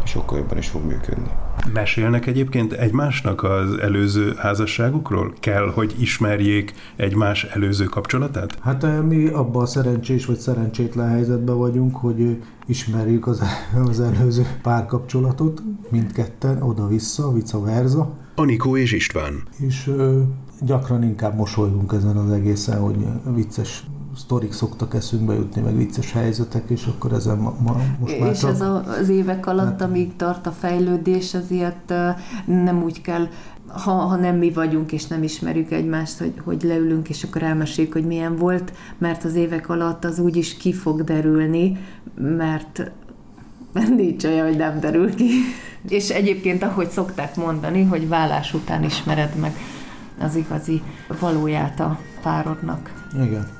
sokkal 0.03 0.37
jobban 0.37 0.57
is 0.57 0.67
fog 0.67 0.85
működni. 0.85 1.29
Mesélnek 1.73 2.25
egyébként 2.25 2.73
egymásnak 2.73 3.43
az 3.43 3.77
előző 3.77 4.33
házasságukról? 4.37 5.33
Kell, 5.39 5.71
hogy 5.73 5.95
ismerjék 5.99 6.73
egymás 6.95 7.43
előző 7.43 7.83
kapcsolatát? 7.83 8.57
Hát 8.61 8.83
eh, 8.83 9.01
mi 9.01 9.27
abban 9.27 9.61
a 9.61 9.65
szerencsés 9.65 10.25
vagy 10.25 10.37
szerencsétlen 10.37 11.09
helyzetben 11.09 11.57
vagyunk, 11.57 11.95
hogy 11.95 12.21
eh, 12.21 12.37
ismerjük 12.65 13.27
az, 13.27 13.41
az 13.89 13.99
előző 13.99 14.45
párkapcsolatot, 14.61 15.61
mindketten, 15.89 16.61
oda-vissza, 16.61 17.33
vice 17.33 17.57
versa. 17.57 18.13
Anikó 18.35 18.77
és 18.77 18.91
István. 18.91 19.43
És 19.59 19.87
ö, 19.87 20.21
gyakran 20.61 21.03
inkább 21.03 21.35
mosolygunk 21.35 21.93
ezen 21.93 22.17
az 22.17 22.31
egészen, 22.31 22.79
hogy 22.79 22.97
vicces 23.35 23.85
sztorik 24.17 24.51
szoktak 24.51 24.93
eszünkbe 24.93 25.33
jutni, 25.33 25.61
meg 25.61 25.77
vicces 25.77 26.11
helyzetek, 26.11 26.69
és 26.69 26.85
akkor 26.85 27.13
ezen 27.13 27.37
ma, 27.37 27.55
ma 27.63 27.77
most 27.99 28.19
már 28.19 28.31
És 28.31 28.39
csak... 28.39 28.49
ez 28.49 28.61
a, 28.61 28.83
az 28.99 29.09
évek 29.09 29.47
alatt, 29.47 29.65
hát, 29.65 29.81
amíg 29.81 30.15
tart 30.15 30.47
a 30.47 30.51
fejlődés, 30.51 31.33
azért 31.33 31.93
nem 32.45 32.83
úgy 32.83 33.01
kell 33.01 33.27
ha, 33.67 33.91
ha 33.91 34.15
nem 34.15 34.35
mi 34.35 34.51
vagyunk, 34.51 34.91
és 34.91 35.07
nem 35.07 35.23
ismerjük 35.23 35.71
egymást, 35.71 36.17
hogy, 36.17 36.33
hogy 36.43 36.63
leülünk, 36.63 37.09
és 37.09 37.23
akkor 37.23 37.43
elmeséljük, 37.43 37.93
hogy 37.93 38.05
milyen 38.05 38.35
volt, 38.35 38.73
mert 38.97 39.23
az 39.23 39.35
évek 39.35 39.69
alatt 39.69 40.03
az 40.03 40.19
úgy 40.19 40.35
is 40.35 40.57
ki 40.57 40.73
fog 40.73 41.03
derülni, 41.03 41.77
mert 42.15 42.91
nincs 43.95 44.23
olyan, 44.23 44.47
hogy 44.47 44.57
nem 44.57 44.79
derül 44.79 45.15
ki. 45.15 45.29
És 45.87 46.09
egyébként, 46.09 46.63
ahogy 46.63 46.89
szokták 46.89 47.35
mondani, 47.35 47.83
hogy 47.83 48.07
vállás 48.07 48.53
után 48.53 48.83
ismered 48.83 49.35
meg 49.39 49.55
az 50.19 50.35
igazi 50.35 50.81
valóját 51.19 51.79
a 51.79 51.99
párodnak. 52.21 53.07
Igen. 53.23 53.54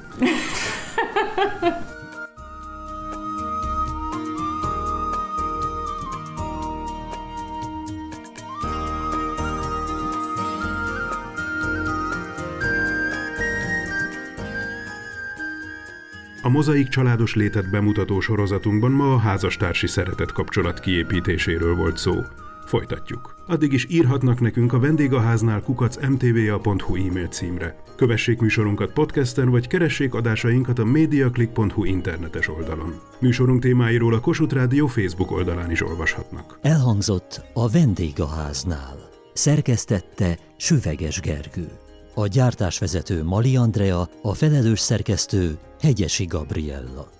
A 16.46 16.50
mozaik 16.50 16.88
családos 16.88 17.36
létet 17.36 17.70
bemutató 17.70 18.20
sorozatunkban 18.20 18.92
ma 18.92 19.14
a 19.14 19.18
házastársi 19.18 19.88
szeretet 19.88 20.32
kapcsolat 20.32 20.80
kiépítéséről 20.80 21.76
volt 21.76 21.98
szó. 21.98 22.22
Folytatjuk. 22.66 23.36
Addig 23.48 23.74
is 23.74 23.88
írhatnak 23.90 24.40
nekünk 24.40 24.74
a 24.74 24.80
vendégháznál 24.80 25.62
kukac 25.62 26.08
mtva.hu 26.08 26.96
e-mail 26.96 27.28
címre. 27.28 27.76
Kövessék 27.96 28.40
műsorunkat 28.40 28.94
podcasten, 28.94 29.50
vagy 29.50 29.68
keressék 29.68 30.14
adásainkat 30.14 30.80
a 30.80 30.86
mediaclick.hu 30.86 31.84
internetes 31.84 32.50
oldalon. 32.50 33.00
Műsorunk 33.20 33.62
témáiról 33.62 34.14
a 34.14 34.20
Kossuth 34.20 34.54
Rádió 34.54 34.88
Facebook 34.88 35.32
oldalán 35.32 35.72
is 35.72 35.82
olvashatnak. 35.82 36.60
Elhangzott 36.62 37.46
a 37.54 37.70
vendégháznál. 37.70 39.10
Szerkesztette 39.34 40.38
Süveges 40.58 41.20
Gergő. 41.20 41.68
A 42.14 42.28
gyártásvezető 42.28 43.24
Mali 43.24 43.56
Andrea, 43.56 44.10
a 44.22 44.34
felelős 44.34 44.80
szerkesztő 44.80 45.58
Hegyesi 45.82 46.26
Gabriella. 46.26 47.15